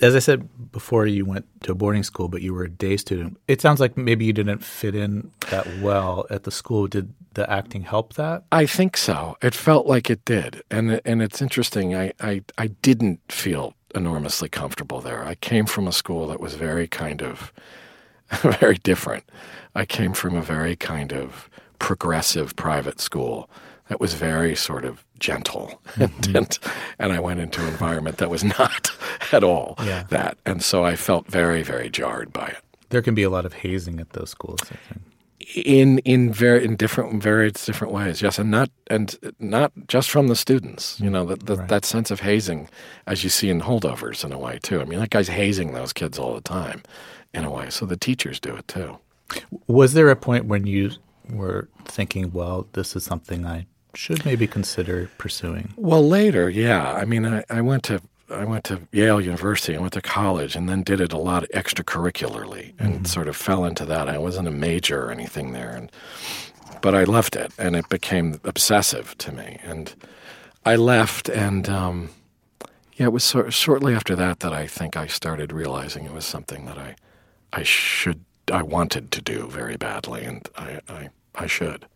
[0.00, 2.96] As I said before, you went to a boarding school, but you were a day
[2.96, 3.38] student.
[3.48, 6.86] It sounds like maybe you didn't fit in that well at the school.
[6.86, 8.44] Did the acting help that?
[8.52, 9.36] I think so.
[9.42, 11.94] It felt like it did, and and it's interesting.
[11.94, 15.24] I I, I didn't feel enormously comfortable there.
[15.24, 17.52] I came from a school that was very kind of
[18.60, 19.24] very different.
[19.74, 21.48] I came from a very kind of
[21.78, 23.48] progressive private school
[23.88, 26.36] that was very sort of gentle mm-hmm.
[26.36, 26.58] and,
[26.98, 28.90] and I went into an environment that was not
[29.32, 30.04] at all yeah.
[30.10, 33.44] that and so I felt very very jarred by it there can be a lot
[33.44, 34.60] of hazing at those schools
[35.54, 40.28] in in very in different various different ways yes and not and not just from
[40.28, 41.68] the students you know the, the, right.
[41.68, 42.68] that sense of hazing
[43.06, 45.92] as you see in holdovers in a way too i mean that guy's hazing those
[45.92, 46.82] kids all the time
[47.32, 48.98] in a way so the teachers do it too
[49.66, 50.90] was there a point when you
[51.30, 55.72] were thinking well this is something i should maybe consider pursuing?
[55.76, 56.92] Well, later, yeah.
[56.92, 59.76] I mean, I, I went to I went to Yale University.
[59.76, 63.04] I went to college, and then did it a lot extracurricularly, and mm-hmm.
[63.04, 64.08] sort of fell into that.
[64.08, 65.90] I wasn't a major or anything there, and
[66.82, 69.58] but I loved it, and it became obsessive to me.
[69.62, 69.94] And
[70.64, 72.10] I left, and um,
[72.94, 76.26] yeah, it was sort shortly after that that I think I started realizing it was
[76.26, 76.96] something that I
[77.52, 81.86] I should I wanted to do very badly, and I I, I should.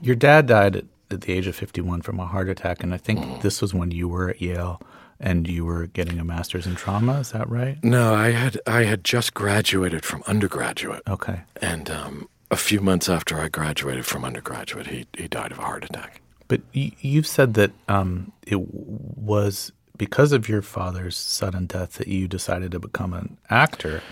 [0.00, 2.82] Your dad died at at the age of 51 from a heart attack.
[2.82, 4.80] And I think this was when you were at Yale
[5.22, 7.20] and you were getting a master's in trauma.
[7.20, 7.82] Is that right?
[7.82, 11.02] No, I had I had just graduated from undergraduate.
[11.06, 11.42] Okay.
[11.62, 15.62] And um, a few months after I graduated from undergraduate, he he died of a
[15.62, 16.20] heart attack.
[16.48, 22.28] But you've said that um, it was because of your father's sudden death that you
[22.28, 24.02] decided to become an actor.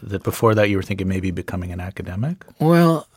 [0.00, 2.44] That before that you were thinking maybe becoming an academic.
[2.60, 3.08] Well,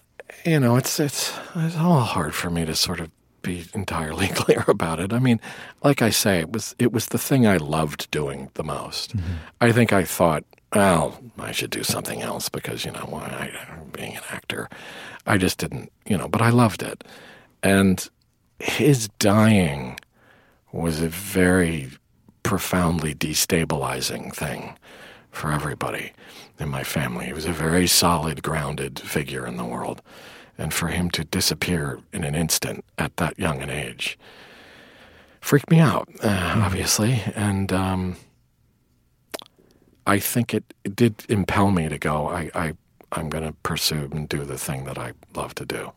[0.44, 4.64] you know, it's it's it's all hard for me to sort of be entirely clear
[4.68, 5.14] about it.
[5.14, 5.40] I mean,
[5.84, 9.16] like I say, it was it was the thing I loved doing the most.
[9.16, 9.34] Mm-hmm.
[9.60, 13.52] I think I thought, well, I should do something else because you know, why
[13.94, 14.70] being an actor,
[15.26, 17.04] I just didn't, you know, but I loved it,
[17.64, 18.08] and
[18.60, 20.00] his dying
[20.72, 21.90] was a very
[22.44, 24.78] profoundly destabilizing thing
[25.32, 26.14] for everybody
[26.60, 27.26] in my family.
[27.26, 30.02] He was a very solid, grounded figure in the world.
[30.58, 34.18] And for him to disappear in an instant at that young an age
[35.42, 36.62] freaked me out, uh, mm-hmm.
[36.62, 37.22] obviously.
[37.36, 38.16] And um,
[40.08, 42.74] I think it, it, did impel me to go, I, I,
[43.12, 45.92] I'm going to pursue and do the thing that I love to do.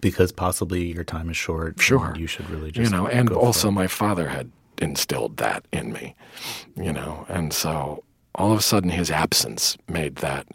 [0.00, 1.80] Because possibly your time is short.
[1.80, 2.14] Sure.
[2.16, 2.90] You should really just.
[2.90, 6.14] You know, and also my father had instilled that in me,
[6.76, 8.04] you know, and so
[8.36, 10.46] all of a sudden his absence made that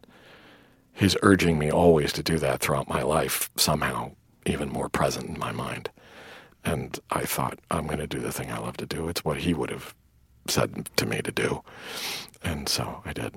[0.93, 4.11] his urging me always to do that throughout my life somehow
[4.45, 5.89] even more present in my mind
[6.63, 9.37] and i thought i'm going to do the thing i love to do it's what
[9.37, 9.93] he would have
[10.47, 11.61] said to me to do
[12.43, 13.35] and so i did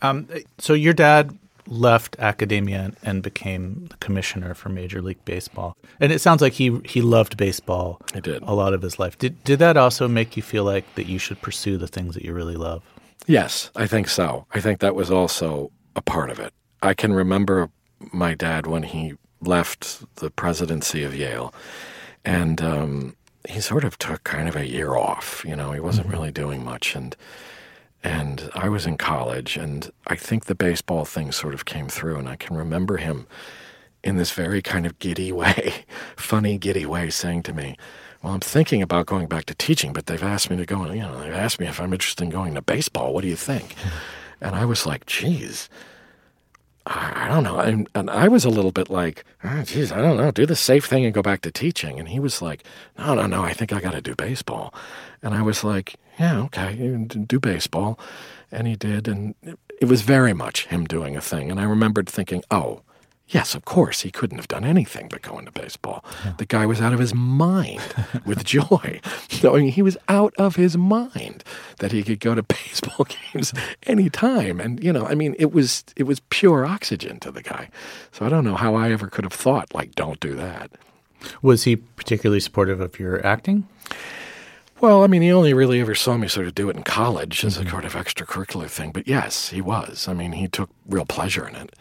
[0.00, 1.36] um, so your dad
[1.68, 5.76] left academia and became the commissioner for Major League Baseball.
[6.00, 8.00] And it sounds like he he loved baseball.
[8.14, 9.18] He did a lot of his life.
[9.18, 12.24] Did did that also make you feel like that you should pursue the things that
[12.24, 12.82] you really love?
[13.26, 14.46] Yes, I think so.
[14.54, 16.52] I think that was also a part of it.
[16.82, 17.70] I can remember
[18.12, 21.52] my dad when he left the presidency of Yale,
[22.24, 23.16] and um,
[23.48, 25.44] he sort of took kind of a year off.
[25.46, 26.16] You know, he wasn't mm-hmm.
[26.16, 27.16] really doing much, and
[28.02, 32.16] and I was in college, and I think the baseball thing sort of came through,
[32.16, 33.26] and I can remember him
[34.04, 35.84] in this very kind of giddy way,
[36.16, 37.76] funny giddy way, saying to me,
[38.22, 41.00] well, I'm thinking about going back to teaching, but they've asked me to go, you
[41.00, 43.14] know, they've asked me if I'm interested in going to baseball.
[43.14, 43.74] What do you think?
[44.40, 45.68] And I was like, geez,
[46.90, 47.58] I, don't know.
[47.58, 50.86] And, and, I was a little bit like, oh, I don't know, do the safe
[50.86, 51.98] thing and go back to teaching.
[51.98, 52.64] And he was like,
[52.96, 54.72] no, no, no, I think I got to do baseball.
[55.22, 56.74] And I was like, yeah, okay,
[57.06, 57.98] do baseball.
[58.50, 59.06] And he did.
[59.06, 59.34] And
[59.80, 61.50] it was very much him doing a thing.
[61.50, 62.82] And I remembered thinking, oh,
[63.30, 66.02] Yes, of course, he couldn't have done anything but go into baseball.
[66.24, 66.32] Yeah.
[66.38, 67.82] The guy was out of his mind
[68.24, 69.00] with joy.
[69.44, 71.44] I mean, he was out of his mind
[71.78, 74.60] that he could go to baseball games anytime.
[74.60, 77.68] And, you know, I mean, it was it was pure oxygen to the guy.
[78.12, 80.70] So I don't know how I ever could have thought, like, don't do that.
[81.42, 83.68] Was he particularly supportive of your acting?
[84.80, 87.44] Well, I mean, he only really ever saw me sort of do it in college
[87.44, 87.66] as mm-hmm.
[87.66, 88.92] a kind of extracurricular thing.
[88.92, 90.06] But yes, he was.
[90.08, 91.74] I mean, he took real pleasure in it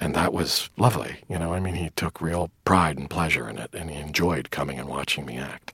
[0.00, 1.18] and that was lovely.
[1.28, 4.50] You know, I mean, he took real pride and pleasure in it, and he enjoyed
[4.50, 5.72] coming and watching me act.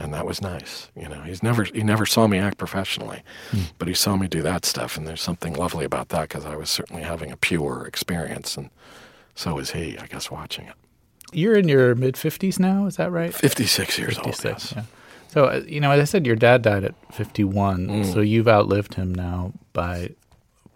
[0.00, 0.90] and that was nice.
[0.94, 3.62] You know, he's never he never saw me act professionally, Hmm.
[3.78, 6.54] but he saw me do that stuff, and there's something lovely about that because I
[6.54, 8.70] was certainly having a pure experience, and
[9.34, 9.98] so was he.
[9.98, 10.74] I guess watching it.
[11.32, 13.34] You're in your mid 50s now, is that right?
[13.34, 14.26] 56 years old.
[14.36, 14.82] 56, yeah.
[15.28, 18.12] So, uh, you know, as I said, your dad died at 51, Mm.
[18.14, 20.10] so you've outlived him now by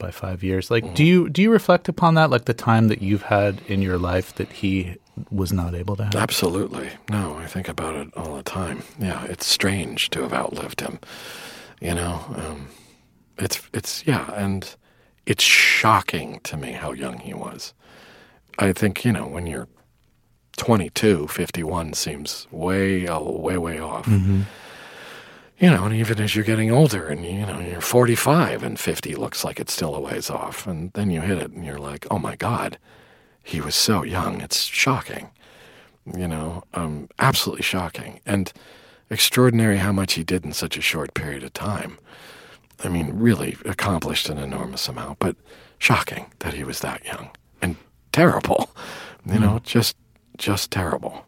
[0.03, 0.71] by five years.
[0.71, 0.95] Like, Mm.
[0.95, 3.99] do you do you reflect upon that, like the time that you've had in your
[3.99, 4.97] life that he
[5.31, 6.15] was not able to have?
[6.17, 6.89] Absolutely.
[7.09, 8.83] No, I think about it all the time.
[8.99, 10.99] Yeah, it's strange to have outlived him.
[11.81, 12.69] You know, um,
[13.39, 14.63] it's it's yeah, and
[15.27, 17.73] it's shocking to me how young he was.
[18.59, 19.69] I think you know when you're
[20.57, 24.07] 22, 51 seems way way way off.
[25.63, 29.15] You know, and even as you're getting older, and you know you're 45, and 50
[29.15, 32.07] looks like it's still a ways off, and then you hit it, and you're like,
[32.11, 32.77] oh my god,
[33.43, 34.43] he was so young.
[34.43, 35.31] It's shocking
[36.07, 38.53] you know, um, absolutely shocking and
[39.11, 41.99] extraordinary how much he did in such a short period of time.
[42.83, 45.37] I mean, really accomplished an enormous amount, but
[45.79, 47.77] shocking that he was that young and
[48.13, 48.71] terrible.
[49.25, 49.95] You know, just
[50.37, 51.27] just terrible.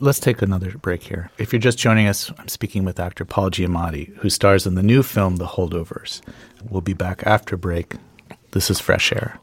[0.00, 1.30] Let's take another break here.
[1.38, 4.82] If you're just joining us, I'm speaking with actor Paul Giamatti, who stars in the
[4.82, 6.20] new film The Holdovers.
[6.68, 7.94] We'll be back after break.
[8.50, 9.38] This is Fresh Air.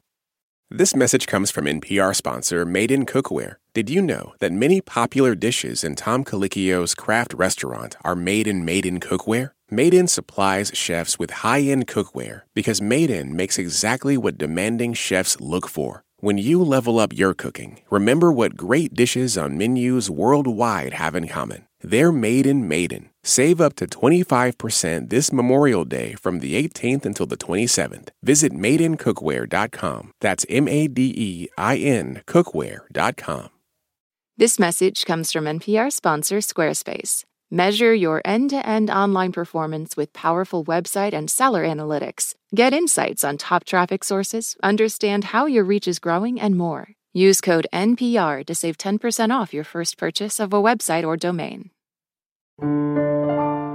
[0.70, 3.56] This message comes from NPR sponsor Made in Cookware.
[3.74, 8.66] Did you know that many popular dishes in Tom Colicchio's craft restaurant are made in
[8.66, 9.52] Made in Cookware?
[9.70, 14.94] Made in supplies chefs with high end cookware because Made in makes exactly what demanding
[14.94, 16.04] chefs look for.
[16.22, 21.28] When you level up your cooking, remember what great dishes on menus worldwide have in
[21.28, 21.66] common.
[21.82, 23.10] They're made in Made In.
[23.24, 28.10] Save up to 25% this Memorial Day from the 18th until the 27th.
[28.22, 30.12] Visit madeincookware.com.
[30.22, 33.50] That's M A D E I N cookware.com.
[34.38, 37.24] This message comes from NPR sponsor Squarespace.
[37.54, 42.34] Measure your end to end online performance with powerful website and seller analytics.
[42.56, 46.88] Get insights on top traffic sources, understand how your reach is growing, and more.
[47.12, 51.72] Use code NPR to save 10% off your first purchase of a website or domain.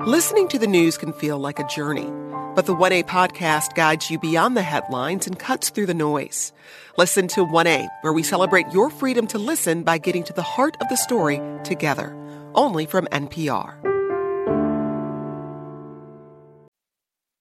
[0.07, 2.11] Listening to the news can feel like a journey,
[2.55, 6.55] but the 1A podcast guides you beyond the headlines and cuts through the noise.
[6.97, 10.79] Listen to 1A, where we celebrate your freedom to listen by getting to the heart
[10.81, 12.17] of the story together.
[12.57, 13.75] Only from NPR.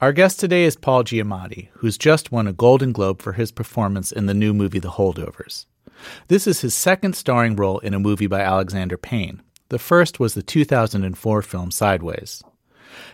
[0.02, 4.12] Our guest today is Paul Giamatti, who's just won a Golden Globe for his performance
[4.12, 5.68] in the new movie The Holdovers.
[6.28, 9.42] This is his second starring role in a movie by Alexander Payne.
[9.70, 12.44] The first was the 2004 film Sideways.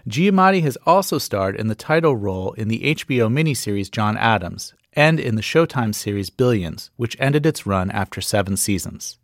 [0.09, 5.19] Giamatti has also starred in the title role in the HBO miniseries John Adams and
[5.19, 9.19] in the Showtime series Billions, which ended its run after seven seasons.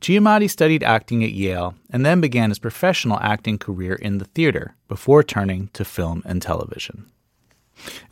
[0.00, 4.74] Giamatti studied acting at Yale and then began his professional acting career in the theater
[4.88, 7.06] before turning to film and television.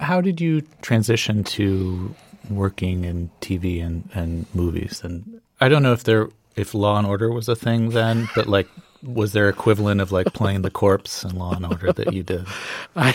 [0.01, 2.15] How did you transition to
[2.51, 5.03] working in TV and, and movies?
[5.05, 8.47] And I don't know if there if Law and Order was a thing then, but
[8.47, 8.69] like
[9.03, 12.47] was there equivalent of like playing the corpse in Law and Order that you did?
[12.97, 13.15] I,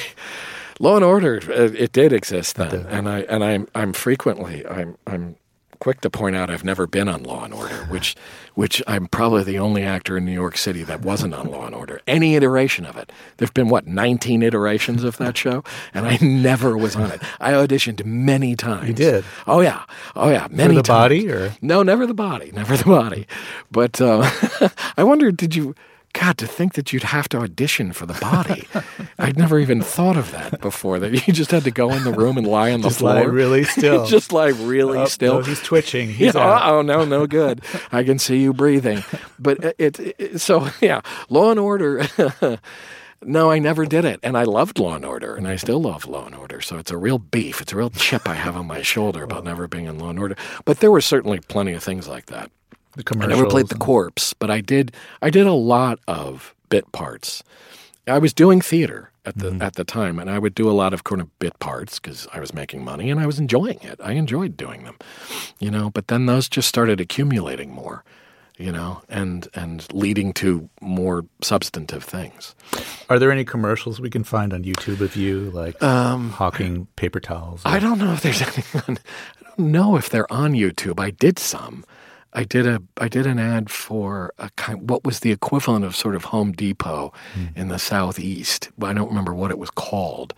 [0.80, 4.98] Law and Order, uh, it did exist then, and I and I'm I'm frequently I'm
[5.06, 5.36] I'm
[5.84, 8.16] quick to point out I've never been on Law and Order, which
[8.54, 11.76] which I'm probably the only actor in New York City that wasn't on Law and
[11.76, 12.00] Order.
[12.08, 13.12] Any iteration of it.
[13.36, 15.62] There've been what 19 iterations of that show,
[15.94, 17.22] and I never was on it.
[17.42, 18.88] I auditioned many times.
[18.88, 19.26] You did?
[19.46, 19.84] Oh yeah,
[20.16, 20.88] oh yeah, many the times.
[20.88, 21.54] body, or?
[21.62, 23.28] no, never the body, never the body.
[23.70, 24.30] But uh,
[24.96, 25.76] I wonder, did you?
[26.14, 28.68] God, to think that you'd have to audition for the body.
[29.20, 31.00] I'd never even thought of that before.
[31.00, 33.16] That you just had to go in the room and lie on the Just floor.
[33.16, 34.06] lie really still.
[34.06, 35.40] just lie really Oh, still.
[35.40, 36.10] no, he's twitching.
[36.14, 37.62] He's yeah, oh no, no good.
[37.92, 39.04] I can see you breathing.
[39.40, 42.08] But it, it, it so yeah, Law and Order.
[43.24, 46.06] no, I never did it, and I loved Law and Order, and I still love
[46.06, 46.62] Law and Order.
[46.62, 47.60] So it's a real beef.
[47.62, 50.20] It's a real chip I have on my shoulder about never being in Law and
[50.20, 50.36] Order.
[50.66, 52.52] But there were certainly plenty of things like that.
[52.96, 54.94] The I never played the corpse, but I did.
[55.22, 57.44] I did a lot of bit parts.
[58.08, 60.94] I was doing theater at the at the time, and I would do a lot
[60.94, 64.00] of kind of bit parts because I was making money and I was enjoying it.
[64.04, 64.98] I enjoyed doing them,
[65.60, 65.90] you know.
[65.90, 68.04] But then those just started accumulating more,
[68.58, 72.54] you know, and and leading to more substantive things.
[73.10, 77.22] Are there any commercials we can find on YouTube of you, like um, hawking paper
[77.22, 77.66] towels?
[77.66, 78.98] or- I don't know if there's anything on.
[78.98, 81.00] I don't know if they're on YouTube.
[81.00, 81.86] I did some.
[82.34, 82.82] I did a.
[82.98, 84.90] I did an ad for a kind.
[84.90, 87.46] What was the equivalent of sort of Home Depot hmm.
[87.56, 88.72] in the southeast?
[88.82, 90.34] I don't remember what it was called.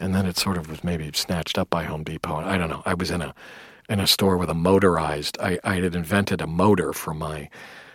[0.00, 2.36] And then it sort of was maybe snatched up by Home Depot.
[2.36, 2.82] I don't know.
[2.84, 3.34] I was in a
[3.88, 5.36] in a store with a motorized.
[5.40, 7.50] I, I had invented a motor for my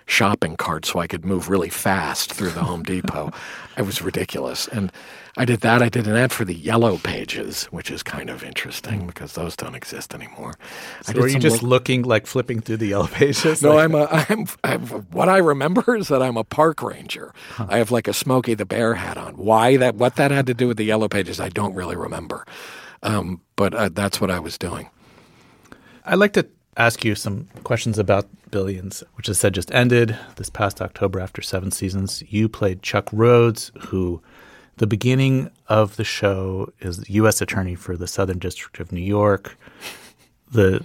[0.10, 3.32] shopping cart so I could move really fast through the Home Depot.
[3.78, 4.68] It was ridiculous.
[4.68, 4.92] And
[5.38, 5.82] I did that.
[5.82, 9.56] I did an ad for the Yellow Pages, which is kind of interesting because those
[9.56, 10.56] don't exist anymore.
[11.04, 13.64] So are you just lo- looking like flipping through the Yellow Pages?
[13.64, 14.82] No, like I'm, a, I'm, I'm.
[15.14, 17.34] What I remember is that I'm a park ranger.
[17.52, 17.68] Huh.
[17.70, 19.38] I have like a Smokey the Bear hat on.
[19.38, 19.96] Why that?
[19.96, 22.46] What that had to do with the Yellow Pages, I don't really remember.
[23.02, 24.90] Um, but uh, that's what I was doing.
[26.04, 26.46] I'd like to
[26.80, 31.42] ask you some questions about Billions, which I said just ended this past October after
[31.42, 32.24] seven seasons.
[32.30, 34.22] You played Chuck Rhodes, who
[34.78, 37.42] the beginning of the show is U.S.
[37.42, 39.58] Attorney for the Southern District of New York.
[40.52, 40.84] The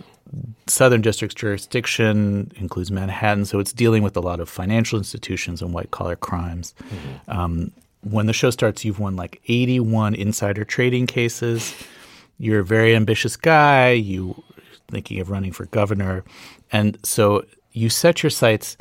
[0.67, 5.73] Southern District's jurisdiction includes Manhattan, so it's dealing with a lot of financial institutions and
[5.73, 6.75] white collar crimes.
[6.83, 7.31] Mm-hmm.
[7.31, 7.73] Um,
[8.03, 11.75] when the show starts, you've won like 81 insider trading cases.
[12.39, 13.93] You're a very ambitious guy.
[13.93, 14.43] You
[14.95, 16.25] thinking of running for governor,
[16.73, 18.77] and so you set your sights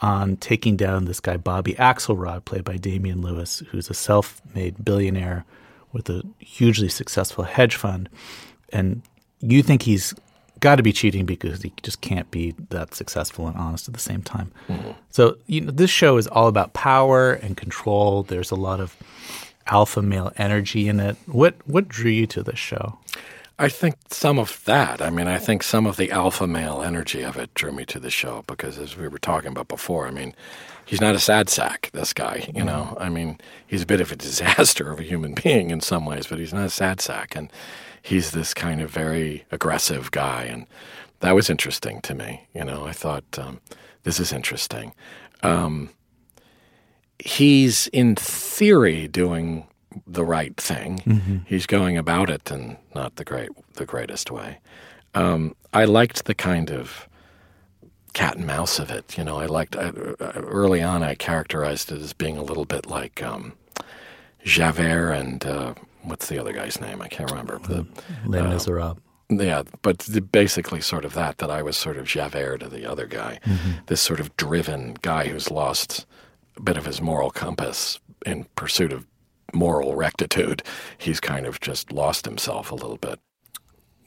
[0.00, 4.84] on taking down this guy, Bobby Axelrod, played by Damian Lewis, who's a self made
[4.84, 5.44] billionaire
[5.92, 8.08] with a hugely successful hedge fund.
[8.72, 9.02] And
[9.40, 10.14] you think he's
[10.60, 14.00] got to be cheating because he just can't be that successful and honest at the
[14.00, 14.52] same time.
[14.68, 14.90] Mm-hmm.
[15.10, 18.22] So, you know, this show is all about power and control.
[18.22, 18.96] There's a lot of
[19.66, 21.16] alpha male energy in it.
[21.26, 22.98] What what drew you to this show?
[23.60, 25.02] I think some of that.
[25.02, 27.98] I mean, I think some of the alpha male energy of it drew me to
[27.98, 30.32] the show because, as we were talking about before, I mean,
[30.84, 32.96] he's not a sad sack, this guy, you know?
[33.00, 36.28] I mean, he's a bit of a disaster of a human being in some ways,
[36.28, 37.34] but he's not a sad sack.
[37.34, 37.50] And
[38.00, 40.44] he's this kind of very aggressive guy.
[40.44, 40.66] And
[41.20, 42.46] that was interesting to me.
[42.54, 43.60] You know, I thought, um,
[44.04, 44.94] this is interesting.
[45.42, 45.90] Um,
[47.18, 49.66] he's, in theory, doing
[50.06, 50.98] the right thing.
[51.00, 51.36] Mm-hmm.
[51.46, 54.58] He's going about it in not the great the greatest way.
[55.14, 57.08] Um, I liked the kind of
[58.12, 59.16] cat and mouse of it.
[59.16, 59.90] You know, I liked I,
[60.20, 61.02] early on.
[61.02, 63.54] I characterized it as being a little bit like um,
[64.44, 67.02] Javert and uh, what's the other guy's name?
[67.02, 67.58] I can't remember.
[67.58, 67.86] The,
[68.26, 68.98] Les uh, Miserables.
[69.30, 71.38] Yeah, but basically, sort of that.
[71.38, 73.72] That I was sort of Javert to the other guy, mm-hmm.
[73.86, 76.06] this sort of driven guy who's lost
[76.56, 79.06] a bit of his moral compass in pursuit of
[79.52, 80.62] moral rectitude.
[80.98, 83.20] He's kind of just lost himself a little bit.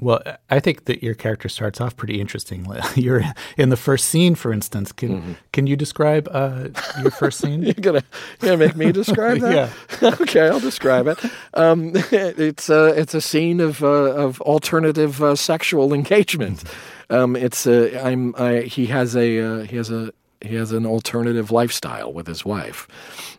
[0.02, 2.66] Well, I think that your character starts off pretty interesting.
[2.96, 3.24] You're
[3.56, 4.92] in the first scene, for instance.
[4.92, 5.34] Can mm-hmm.
[5.54, 6.70] can you describe uh,
[7.00, 7.62] your first scene?
[7.64, 8.04] you're gonna
[8.42, 9.72] you're gonna make me describe that?
[10.02, 10.16] yeah.
[10.22, 11.20] okay, I'll describe it.
[11.54, 16.64] Um, it's a it's a scene of uh, of alternative uh, sexual engagement.
[17.12, 20.12] Um, it's a I'm I, he has a uh, he has a
[20.42, 22.88] he has an alternative lifestyle with his wife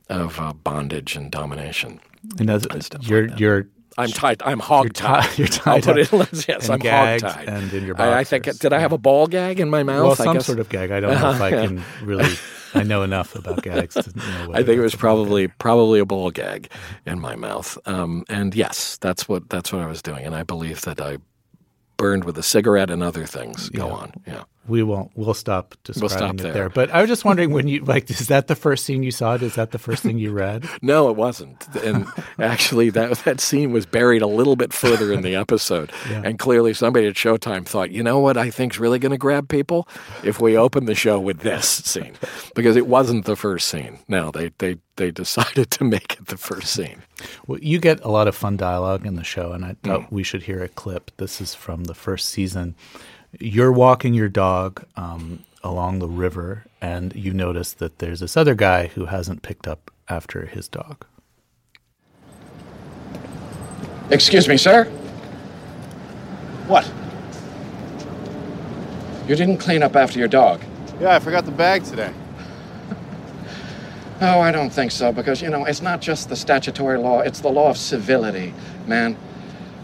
[0.09, 2.01] of uh, bondage and domination.
[2.39, 3.67] And, as, and you're like you're
[3.99, 4.43] I'm tied.
[4.43, 5.39] I'm hog tied.
[5.39, 5.87] You're tied.
[5.89, 7.49] I'll put it, yes, I'm hog tied.
[7.49, 8.45] And in your I, I, think.
[8.59, 10.05] Did I have a ball gag in my mouth?
[10.05, 10.91] Well, some sort of gag.
[10.91, 12.35] I don't know if I can really.
[12.75, 14.53] I know enough about gags to know.
[14.55, 16.71] I think it was probably probably a ball gag
[17.05, 17.77] in my mouth.
[17.85, 20.25] Um, and yes, that's what that's what I was doing.
[20.25, 21.19] And I believe that I
[21.99, 23.69] burned with a cigarette and other things.
[23.69, 23.93] Go yeah.
[23.93, 24.13] on.
[24.27, 25.11] Yeah we won't.
[25.17, 26.53] We'll stop describing we'll stop it there.
[26.53, 26.69] there.
[26.69, 29.35] But I was just wondering when you like, is that the first scene you saw?
[29.35, 30.69] Is that the first thing you read?
[30.83, 31.67] no, it wasn't.
[31.77, 32.07] And
[32.39, 35.91] actually, that that scene was buried a little bit further in the episode.
[36.09, 36.23] yeah.
[36.25, 39.49] And clearly, somebody at Showtime thought, you know what, I think's really going to grab
[39.49, 39.89] people
[40.23, 42.15] if we open the show with this scene,
[42.55, 43.99] because it wasn't the first scene.
[44.07, 47.03] No, they they they decided to make it the first scene.
[47.47, 50.13] Well, you get a lot of fun dialogue in the show, and I thought mm.
[50.13, 51.11] we should hear a clip.
[51.17, 52.77] This is from the first season
[53.41, 58.55] you're walking your dog um, along the river and you notice that there's this other
[58.55, 61.07] guy who hasn't picked up after his dog.
[64.11, 64.85] Excuse me, sir.
[66.67, 66.91] What?
[69.29, 70.61] You didn't clean up after your dog.
[71.01, 72.13] Yeah, I forgot the bag today.
[74.21, 77.41] oh, I don't think so, because, you know, it's not just the statutory law, it's
[77.41, 78.53] the law of civility,
[78.87, 79.17] man.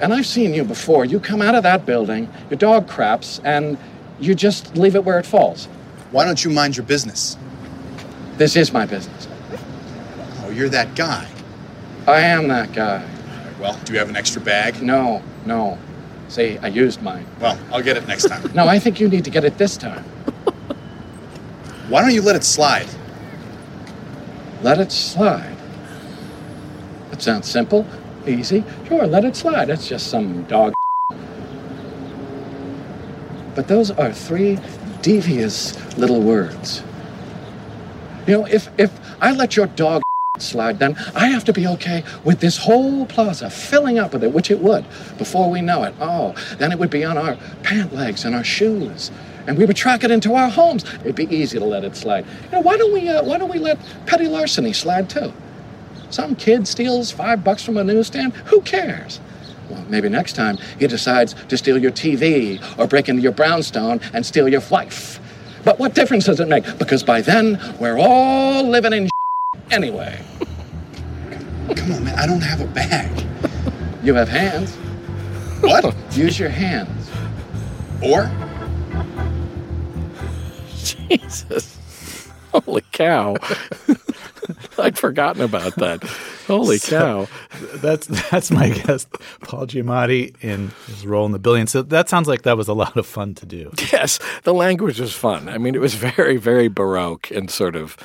[0.01, 1.05] And I've seen you before.
[1.05, 3.77] You come out of that building, your dog craps, and
[4.21, 5.67] you just leave it where it falls.
[6.11, 7.37] Why don't you mind your business?
[8.37, 9.27] This is my business.
[10.43, 11.29] Oh, you're that guy.
[12.07, 13.03] I am that guy.
[13.03, 14.81] Right, well, do you have an extra bag?
[14.81, 15.77] No, no.
[16.29, 17.27] See, I used mine.
[17.41, 18.51] Well, I'll get it next time.
[18.55, 20.05] no, I think you need to get it this time.
[21.89, 22.89] Why don't you let it slide?
[24.63, 25.57] Let it slide?
[27.11, 27.87] That sounds simple
[28.29, 28.65] easy.
[28.87, 29.71] Sure, let it slide.
[29.71, 30.75] It's just some dog.
[33.55, 34.59] But those are three
[35.03, 36.83] devious little words.
[38.27, 40.03] You know, if, if I let your dog
[40.39, 44.33] slide, then I have to be okay with this whole plaza filling up with it,
[44.33, 44.85] which it would
[45.17, 45.95] before we know it.
[46.01, 49.11] Oh, then it would be on our pant legs and our shoes
[49.49, 50.85] and we would track it into our homes.
[51.01, 52.27] It'd be easy to let it slide.
[52.45, 55.33] You know, why don't we, uh, why don't we let petty larceny slide too?
[56.11, 58.33] Some kid steals five bucks from a newsstand.
[58.47, 59.21] Who cares?
[59.69, 64.01] Well, maybe next time he decides to steal your TV or break into your brownstone
[64.15, 65.21] and steal your wife.
[65.65, 66.65] But what difference does it make?
[66.79, 69.11] Because by then, we're all living in
[69.71, 70.19] anyway.
[71.77, 72.19] Come on, man.
[72.19, 73.27] I don't have a bag.
[74.03, 74.75] You have hands.
[75.61, 75.95] What?
[76.13, 77.11] Use your hands.
[78.03, 78.31] Or?
[81.11, 81.77] Jesus.
[82.53, 83.37] Holy cow.
[84.79, 86.03] I'd forgotten about that.
[86.47, 87.29] Holy So, cow.
[87.77, 89.09] That's that's my guest,
[89.41, 91.67] Paul Giamatti, in his role in the Billion.
[91.67, 93.73] So that sounds like that was a lot of fun to do.
[93.93, 95.49] Yes, the language was fun.
[95.49, 97.97] I mean, it was very, very baroque and sort of,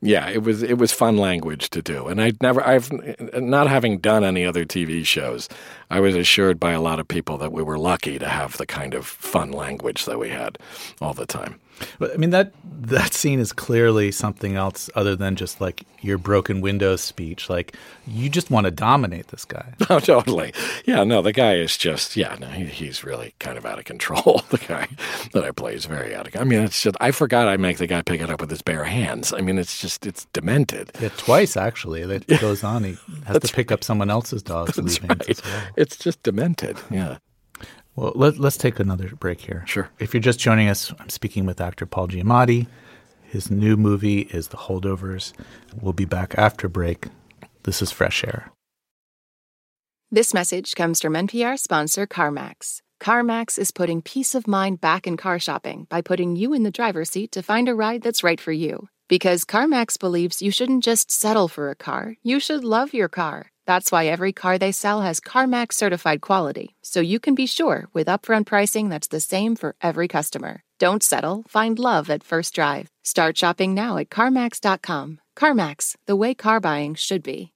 [0.00, 2.08] yeah, it was it was fun language to do.
[2.08, 2.90] And I'd never, I've
[3.34, 5.48] not having done any other TV shows,
[5.90, 8.66] I was assured by a lot of people that we were lucky to have the
[8.66, 10.58] kind of fun language that we had
[11.00, 11.60] all the time.
[11.98, 16.18] But I mean that that scene is clearly something else other than just like your
[16.18, 17.48] broken windows speech.
[17.48, 19.74] Like you just want to dominate this guy.
[19.90, 20.54] Oh, totally.
[20.86, 23.84] Yeah, no, the guy is just, yeah, no, he, he's really kind of out of
[23.84, 24.42] control.
[24.52, 24.88] The guy
[25.32, 26.46] that I play is very out of control.
[26.46, 28.62] I mean, it's just, I forgot I make the guy pick it up with his
[28.62, 29.32] bare hands.
[29.32, 30.92] I mean, it's just, it's demented.
[31.00, 32.06] Yeah, twice actually.
[32.06, 32.84] That goes on.
[32.84, 32.96] He
[33.26, 35.44] has to pick up someone else's dog's leavings right.
[35.44, 35.62] well.
[35.76, 36.78] It's just demented.
[36.90, 37.18] Yeah.
[37.94, 39.64] Well, let, let's take another break here.
[39.66, 39.90] Sure.
[39.98, 42.66] If you're just joining us, I'm speaking with actor Paul Giamatti.
[43.22, 45.32] His new movie is The Holdovers.
[45.80, 47.06] We'll be back after break.
[47.64, 48.50] This is Fresh Air.
[50.10, 52.80] This message comes from NPR sponsor CarMax.
[53.00, 56.70] CarMax is putting peace of mind back in car shopping by putting you in the
[56.70, 58.88] driver's seat to find a ride that's right for you.
[59.08, 63.51] Because CarMax believes you shouldn't just settle for a car, you should love your car.
[63.66, 67.88] That's why every car they sell has CarMax certified quality, so you can be sure
[67.92, 70.62] with upfront pricing that's the same for every customer.
[70.78, 72.88] Don't settle, find love at first drive.
[73.04, 75.20] Start shopping now at CarMax.com.
[75.36, 77.52] CarMax, the way car buying should be.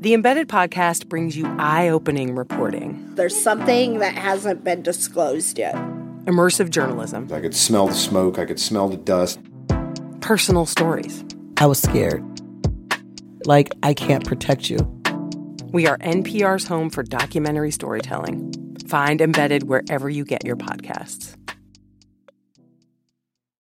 [0.00, 5.74] The Embedded podcast brings you eye opening reporting, There's something that hasn't been disclosed yet.
[6.24, 9.38] immersive journalism, I could smell the smoke, I could smell the dust.
[10.22, 11.22] personal stories.
[11.58, 12.24] I was scared.
[13.44, 14.78] Like, I can't protect you.
[15.72, 18.52] We are NPR's home for documentary storytelling.
[18.86, 21.36] Find Embedded wherever you get your podcasts.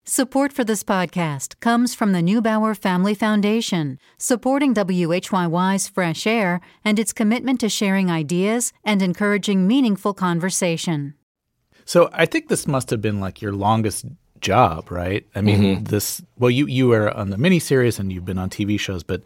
[0.06, 6.98] Support for this podcast comes from the Neubauer Family Foundation, supporting WHYY's Fresh Air and
[6.98, 11.14] its commitment to sharing ideas and encouraging meaningful conversation.
[11.86, 14.04] So I think this must have been like your longest
[14.42, 15.26] job, right?
[15.34, 15.84] I mean, Mm-hmm.
[15.84, 16.20] this.
[16.38, 19.22] Well, you you were on the miniseries and you've been on TV shows, but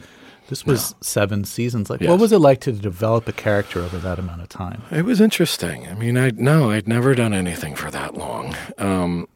[0.49, 1.88] this was seven seasons.
[1.90, 2.11] Like, Yes.
[2.11, 4.82] what was it like to develop a character over that amount of time?
[4.90, 5.86] It was interesting.
[5.86, 8.55] I mean, I no, I'd never done anything for that long.
[8.78, 9.28] Um,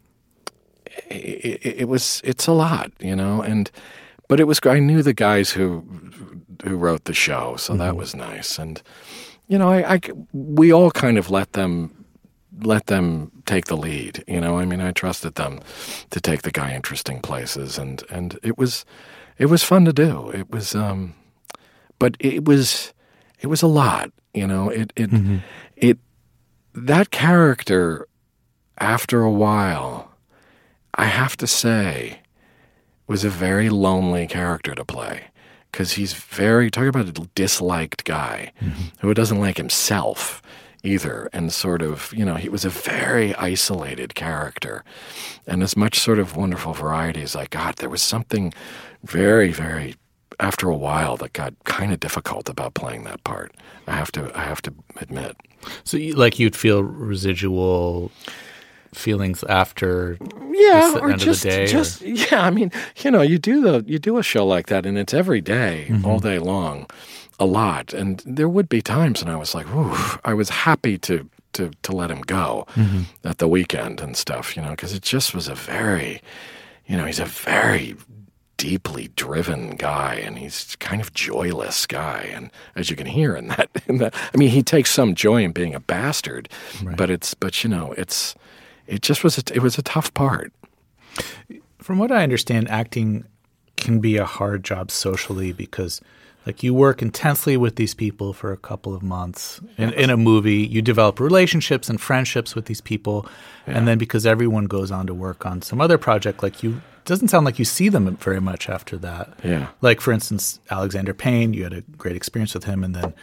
[1.09, 3.71] it, it, it was it's a lot, you know, and
[4.29, 4.61] but it was.
[4.65, 5.85] I knew the guys who
[6.65, 8.59] who wrote the show, so that was nice.
[8.59, 8.83] And
[9.49, 10.01] you know, I, I
[10.33, 12.05] we all kind of let them
[12.63, 14.25] let them take the lead.
[14.27, 15.61] You know, I mean, I trusted them
[16.11, 18.85] to take the guy interesting places, and and it was
[19.43, 20.31] it was fun to do.
[20.31, 21.15] It was, um,
[21.99, 22.93] but it was
[23.41, 24.13] it was a lot.
[24.33, 25.11] You know, it it
[25.77, 25.99] it
[26.75, 28.07] that character
[28.79, 30.13] after a while,
[30.95, 32.21] I have to say,
[33.09, 35.25] was a very lonely character to play
[35.73, 38.53] because he's very talk about a disliked guy
[39.01, 40.41] who doesn't like himself
[40.85, 44.83] either and sort of you know he was a very isolated character
[45.47, 48.53] and as much sort of wonderful variety as i got there was something
[49.05, 49.95] very very
[50.41, 53.55] after a while that got kind of difficult about playing that part
[53.87, 55.37] i have to i have to admit
[55.85, 58.11] So, you, like, you'd feel residual
[58.93, 60.19] feelings after
[60.53, 62.43] yeah, or just, day, or- yeah.
[62.45, 62.71] I mean,
[63.05, 65.87] you know, you do the you do a show like that, and it's every day,
[65.89, 66.05] Mm-hmm.
[66.05, 66.87] all day long,
[67.43, 67.93] a lot.
[68.01, 71.71] And there would be times when I was like, Ooh, I was happy to to
[71.87, 73.05] to let him go Mhm.
[73.25, 76.21] at the weekend and stuff, you know, because it just was a very,
[76.87, 77.95] you know, he's a very
[78.57, 83.49] deeply driven guy and he's kind of joyless guy and as you can hear in
[83.49, 86.49] that in that I mean he takes some joy in being a bastard
[86.97, 88.37] but it's but you know it's
[88.87, 90.53] it just was a, it was a tough part
[91.79, 93.25] From what I understand, acting
[93.77, 96.01] can be a hard job socially because
[96.47, 100.17] like you work intensely with these people for a couple of months in, in a
[100.17, 103.27] movie you develop relationships and friendships with these people
[103.67, 107.07] and then because everyone goes on to work on some other project like you it
[107.07, 109.69] doesn't sound like you see them very much after that Yeah.
[109.81, 113.15] like for instance alexander payne you had a great experience with him and then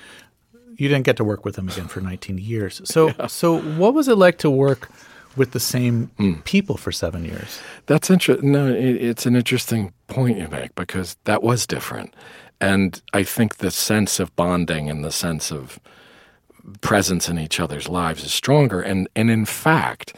[0.76, 4.08] you didn't get to work with him again for 19 years so so what was
[4.08, 4.90] it like to work
[5.36, 6.34] with the same hmm.
[6.42, 7.60] people for seven years.
[7.86, 8.52] That's interesting.
[8.52, 12.14] No, it, it's an interesting point you make because that was different.
[12.62, 15.80] And I think the sense of bonding and the sense of
[16.82, 18.82] presence in each other's lives is stronger.
[18.82, 20.16] And, and in fact,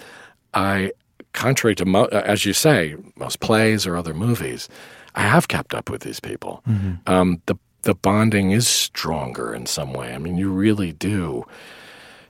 [0.54, 0.92] I,
[1.34, 4.68] contrary to, mo- as you say, most plays or other movies,
[5.16, 6.64] I have kept up with these people.
[7.06, 10.14] Um, the, the bonding is stronger in some way.
[10.14, 11.46] I mean, you really do.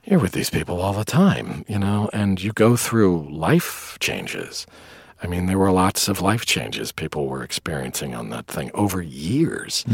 [0.04, 4.66] You're with these people all the time, you know, and you go through life changes.
[5.22, 9.00] I mean, there were lots of life changes people were experiencing on that thing over
[9.00, 9.84] years.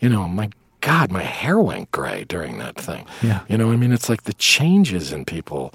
[0.00, 3.06] You know, my God, my hair went gray during that thing.
[3.22, 3.40] Yeah.
[3.48, 5.72] You know, I mean, it's like the changes in people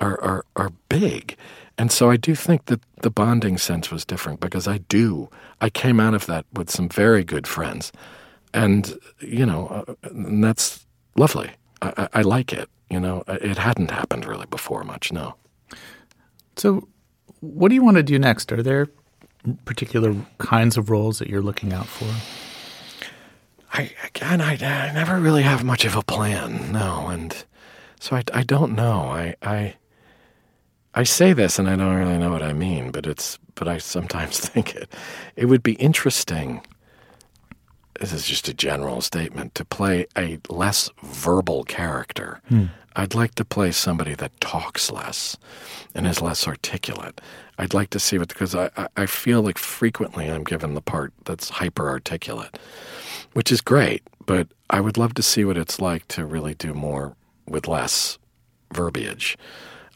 [0.00, 1.36] are, are, are big.
[1.78, 5.30] And so I do think that the bonding sense was different because I do.
[5.60, 7.92] I came out of that with some very good friends.
[8.52, 10.84] And, you know, uh, and that's
[11.16, 11.50] lovely.
[11.80, 12.68] I, I, I like it.
[12.90, 15.36] You know, it hadn't happened really before much, no.
[16.56, 16.88] So,
[17.40, 18.52] what do you want to do next?
[18.52, 18.88] Are there
[19.64, 22.08] particular kinds of roles that you're looking out for?
[23.72, 27.44] I again, I, I never really have much of a plan, no, and
[28.00, 29.02] so I, I don't know.
[29.02, 29.74] I, I
[30.94, 33.78] I say this, and I don't really know what I mean, but it's but I
[33.78, 34.92] sometimes think it
[35.36, 36.62] it would be interesting.
[37.98, 42.40] This is just a general statement to play a less verbal character.
[42.48, 42.66] Hmm.
[42.94, 45.36] I'd like to play somebody that talks less
[45.94, 47.20] and is less articulate.
[47.58, 50.80] I'd like to see what because I, I, I feel like frequently I'm given the
[50.80, 52.58] part that's hyper articulate,
[53.34, 56.74] which is great, but I would love to see what it's like to really do
[56.74, 58.18] more with less
[58.72, 59.36] verbiage.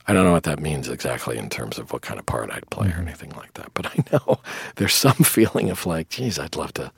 [0.06, 2.68] I don't know what that means exactly in terms of what kind of part I'd
[2.70, 4.40] play or anything like that, but I know
[4.76, 6.92] there's some feeling of like, geez, I'd love to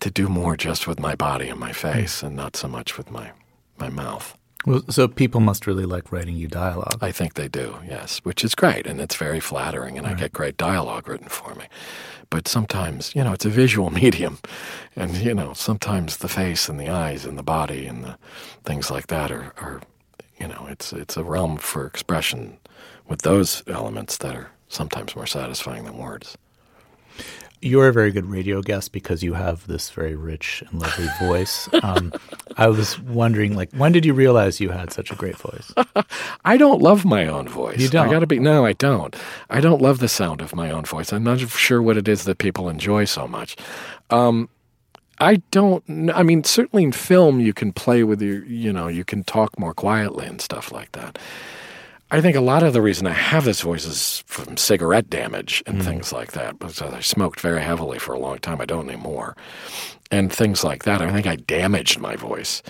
[0.00, 3.10] to do more just with my body and my face and not so much with
[3.10, 3.32] my
[3.78, 4.36] my mouth.
[4.66, 6.98] Well, so people must really like writing you dialogue.
[7.00, 10.34] I think they do, yes, which is great, and it's very flattering, and I get
[10.34, 11.64] great dialogue written for me.
[12.28, 14.38] But sometimes, you know, it's a visual medium,
[14.94, 18.18] and you know, sometimes the face and the eyes and the body and the
[18.64, 19.80] things like that are, are
[20.38, 22.58] you know, it's it's a realm for expression
[23.08, 26.36] with those elements that are sometimes more satisfying than words.
[27.62, 31.68] You're a very good radio guest because you have this very rich and lovely voice.
[31.82, 32.12] Um,
[32.56, 35.72] I was wondering, like, when did you realize you had such a great voice?
[36.44, 37.78] I don't love my own voice.
[37.78, 38.08] You don't?
[38.08, 38.38] I got to be.
[38.38, 39.14] No, I don't.
[39.50, 41.12] I don't love the sound of my own voice.
[41.12, 43.56] I'm not sure what it is that people enjoy so much.
[44.08, 44.48] Um,
[45.18, 46.10] I don't.
[46.14, 48.44] I mean, certainly in film, you can play with your.
[48.44, 51.18] You know, you can talk more quietly and stuff like that.
[52.12, 55.62] I think a lot of the reason I have this voice is from cigarette damage
[55.66, 56.58] and things like that.
[56.58, 58.60] Because I smoked very heavily for a long time.
[58.60, 59.36] I don't anymore,
[60.10, 61.00] and things like that.
[61.00, 62.62] I think I damaged my voice.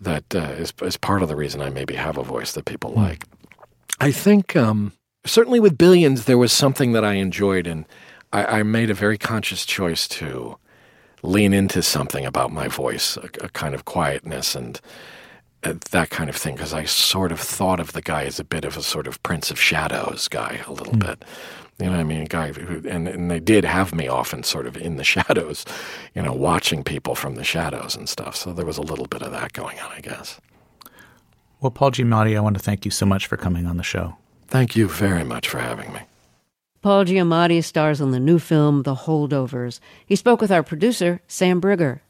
[0.00, 2.92] That uh, is is part of the reason I maybe have a voice that people
[2.92, 3.24] like.
[4.00, 4.92] I think um,
[5.24, 7.86] certainly with Billions, there was something that I enjoyed, and
[8.32, 10.56] I, I made a very conscious choice to
[11.22, 14.80] lean into something about my voice, a, a kind of quietness and
[15.64, 18.44] Uh, that kind of thing, because I sort of thought of the guy as a
[18.44, 21.00] bit of a sort of Prince of Shadows guy, a little hmm.
[21.00, 21.24] bit.
[21.78, 22.22] You know what I mean?
[22.22, 25.64] A guy who, and, and they did have me often sort of in the shadows,
[26.14, 28.36] you know, watching people from the shadows and stuff.
[28.36, 30.40] So there was a little bit of that going on, I guess.
[31.60, 34.16] Well, Paul Giamatti, I want to thank you so much for coming on the show.
[34.48, 36.00] Thank you very much for having me.
[36.82, 39.80] Paul Giamatti stars in the new film The Holdovers.
[40.04, 42.00] He spoke with our producer, Sam Briger.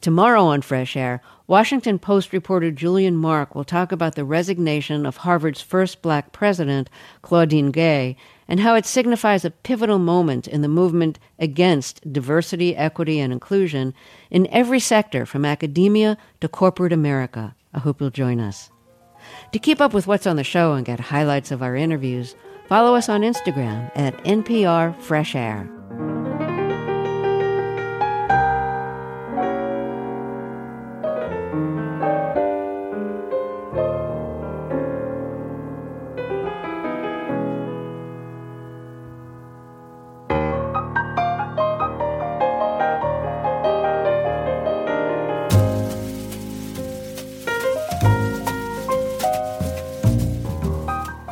[0.00, 5.18] Tomorrow on Fresh Air, Washington Post reporter Julian Mark will talk about the resignation of
[5.18, 6.88] Harvard's first black president,
[7.20, 8.16] Claudine Gay,
[8.48, 13.92] and how it signifies a pivotal moment in the movement against diversity, equity, and inclusion
[14.30, 17.54] in every sector from academia to corporate America.
[17.74, 18.70] I hope you'll join us.
[19.52, 22.34] To keep up with what's on the show and get highlights of our interviews,
[22.68, 25.68] follow us on Instagram at NPR Fresh Air.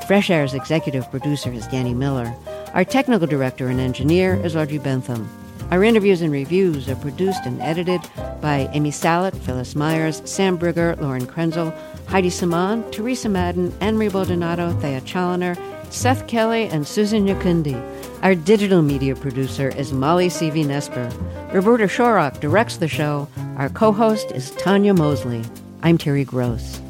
[0.09, 2.35] Fresh Air's executive producer is Danny Miller.
[2.73, 5.29] Our technical director and engineer is Audrey Bentham.
[5.71, 8.01] Our interviews and reviews are produced and edited
[8.41, 14.73] by Amy Salit, Phyllis Myers, Sam Briger, Lauren Krenzel, Heidi Saman, Teresa Madden, Henry Baldonado,
[14.81, 15.59] Thea Chaloner,
[15.93, 17.77] Seth Kelley, and Susan Nyakundi.
[18.23, 21.53] Our digital media producer is Molly Seavy-Nesper.
[21.53, 23.29] Roberta Shorrock directs the show.
[23.59, 25.45] Our co-host is Tanya Mosley.
[25.83, 26.81] I'm Terry Gross.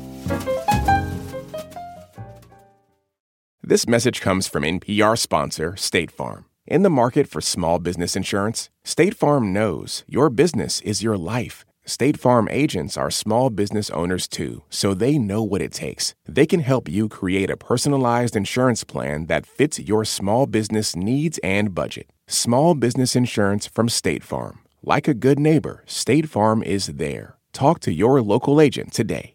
[3.68, 6.46] This message comes from NPR sponsor State Farm.
[6.66, 11.66] In the market for small business insurance, State Farm knows your business is your life.
[11.84, 16.14] State Farm agents are small business owners too, so they know what it takes.
[16.24, 21.38] They can help you create a personalized insurance plan that fits your small business needs
[21.42, 22.08] and budget.
[22.26, 24.60] Small business insurance from State Farm.
[24.82, 27.36] Like a good neighbor, State Farm is there.
[27.52, 29.34] Talk to your local agent today.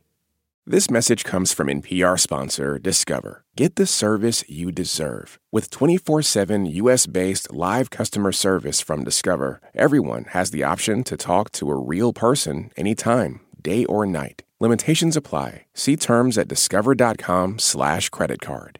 [0.66, 3.44] This message comes from NPR sponsor Discover.
[3.58, 5.38] Get the service you deserve.
[5.52, 11.18] With 24 7 US based live customer service from Discover, everyone has the option to
[11.18, 14.44] talk to a real person anytime, day or night.
[14.62, 15.66] Limitations apply.
[15.74, 18.80] See terms at discover.com/slash credit card.